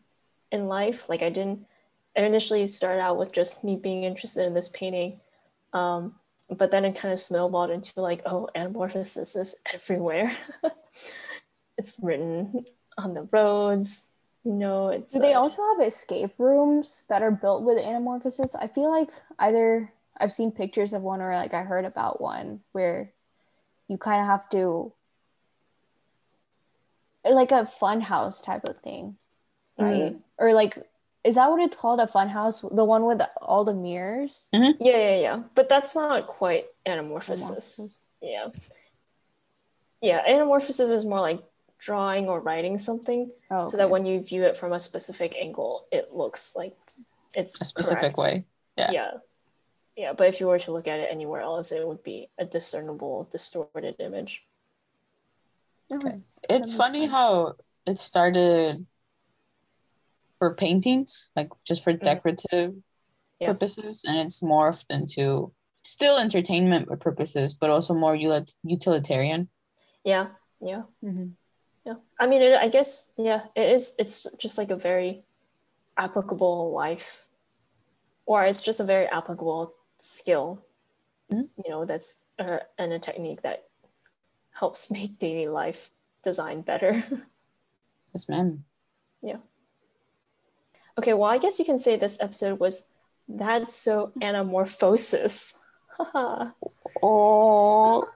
[0.51, 1.09] in life.
[1.09, 1.66] Like I didn't
[2.16, 5.20] I initially started out with just me being interested in this painting.
[5.72, 6.16] Um,
[6.51, 10.37] but then it kind of snowballed into like, oh, anamorphosis is everywhere.
[11.79, 12.64] it's written
[12.99, 14.11] on the roads,
[14.45, 14.89] you know.
[14.89, 18.57] It's Do they also have escape rooms that are built with anamorphosis?
[18.61, 22.61] I feel like either I've seen pictures of one or like I heard about one
[22.72, 23.12] where
[23.89, 24.93] you kind of have to
[27.25, 29.16] like a fun house type of thing,
[29.79, 30.12] right?
[30.12, 30.18] Mm-hmm.
[30.39, 30.79] Or like
[31.25, 32.01] is that what it's called?
[32.01, 32.61] A fun house?
[32.61, 34.49] The one with all the mirrors?
[34.55, 34.83] Mm-hmm.
[34.83, 35.43] yeah, yeah, yeah.
[35.55, 37.51] But that's not quite anamorphosis.
[37.51, 37.99] Anamorphosis.
[38.20, 38.47] Yeah.
[40.03, 41.43] Yeah, anamorphosis is more like
[41.79, 45.87] drawing or writing something Oh, so that when you view it from a specific angle,
[45.91, 46.77] it looks like
[47.35, 48.18] it's A specific correct.
[48.18, 48.45] way.
[48.77, 48.91] Yeah.
[48.93, 49.11] Yeah.
[49.97, 52.45] Yeah, but if you were to look at it anywhere else, it would be a
[52.45, 54.45] discernible, distorted image.
[55.93, 56.20] Okay.
[56.49, 57.12] It's funny sense.
[57.12, 57.55] how
[57.87, 58.76] it started
[60.39, 62.74] for paintings, like just for decorative
[63.41, 63.53] Yeah.
[63.53, 69.49] purposes, and it's morphed into still entertainment purposes, but also more utilitarian.
[70.05, 70.28] Yeah,
[70.61, 71.37] yeah, Mhm.
[71.85, 71.97] yeah.
[72.18, 73.95] I mean, it, I guess, yeah, it is.
[73.99, 75.24] It's just like a very
[75.97, 77.28] applicable life,
[78.26, 80.64] or it's just a very applicable skill.
[81.30, 81.49] Mhm.
[81.64, 83.68] You know, that's uh, and a technique that
[84.55, 85.91] helps make daily life
[86.23, 87.05] design better.
[88.15, 88.65] Yes, ma'am.
[89.23, 89.39] Yeah.
[90.97, 92.89] Okay, well, I guess you can say this episode was
[93.29, 95.59] that's so anamorphosis.
[95.97, 96.51] Haha.
[97.03, 98.09] Oh,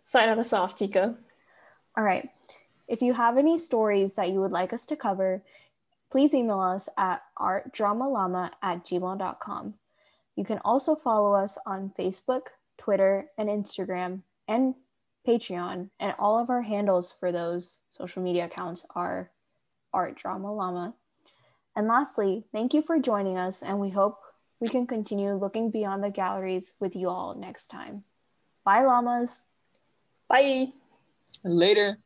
[0.00, 1.14] Sign on us off, Tika.
[1.96, 2.28] All right.
[2.88, 5.42] If you have any stories that you would like us to cover,
[6.10, 9.74] please email us at artdramalama at gmail.com.
[10.36, 12.48] You can also follow us on Facebook,
[12.78, 14.74] Twitter, and Instagram, and
[15.26, 15.90] Patreon.
[15.98, 19.30] And all of our handles for those social media accounts are
[19.92, 20.94] Art Drama Llama.
[21.76, 24.18] And lastly, thank you for joining us, and we hope
[24.60, 28.04] we can continue looking beyond the galleries with you all next time.
[28.64, 29.44] Bye, llamas.
[30.28, 30.72] Bye.
[31.44, 31.98] later.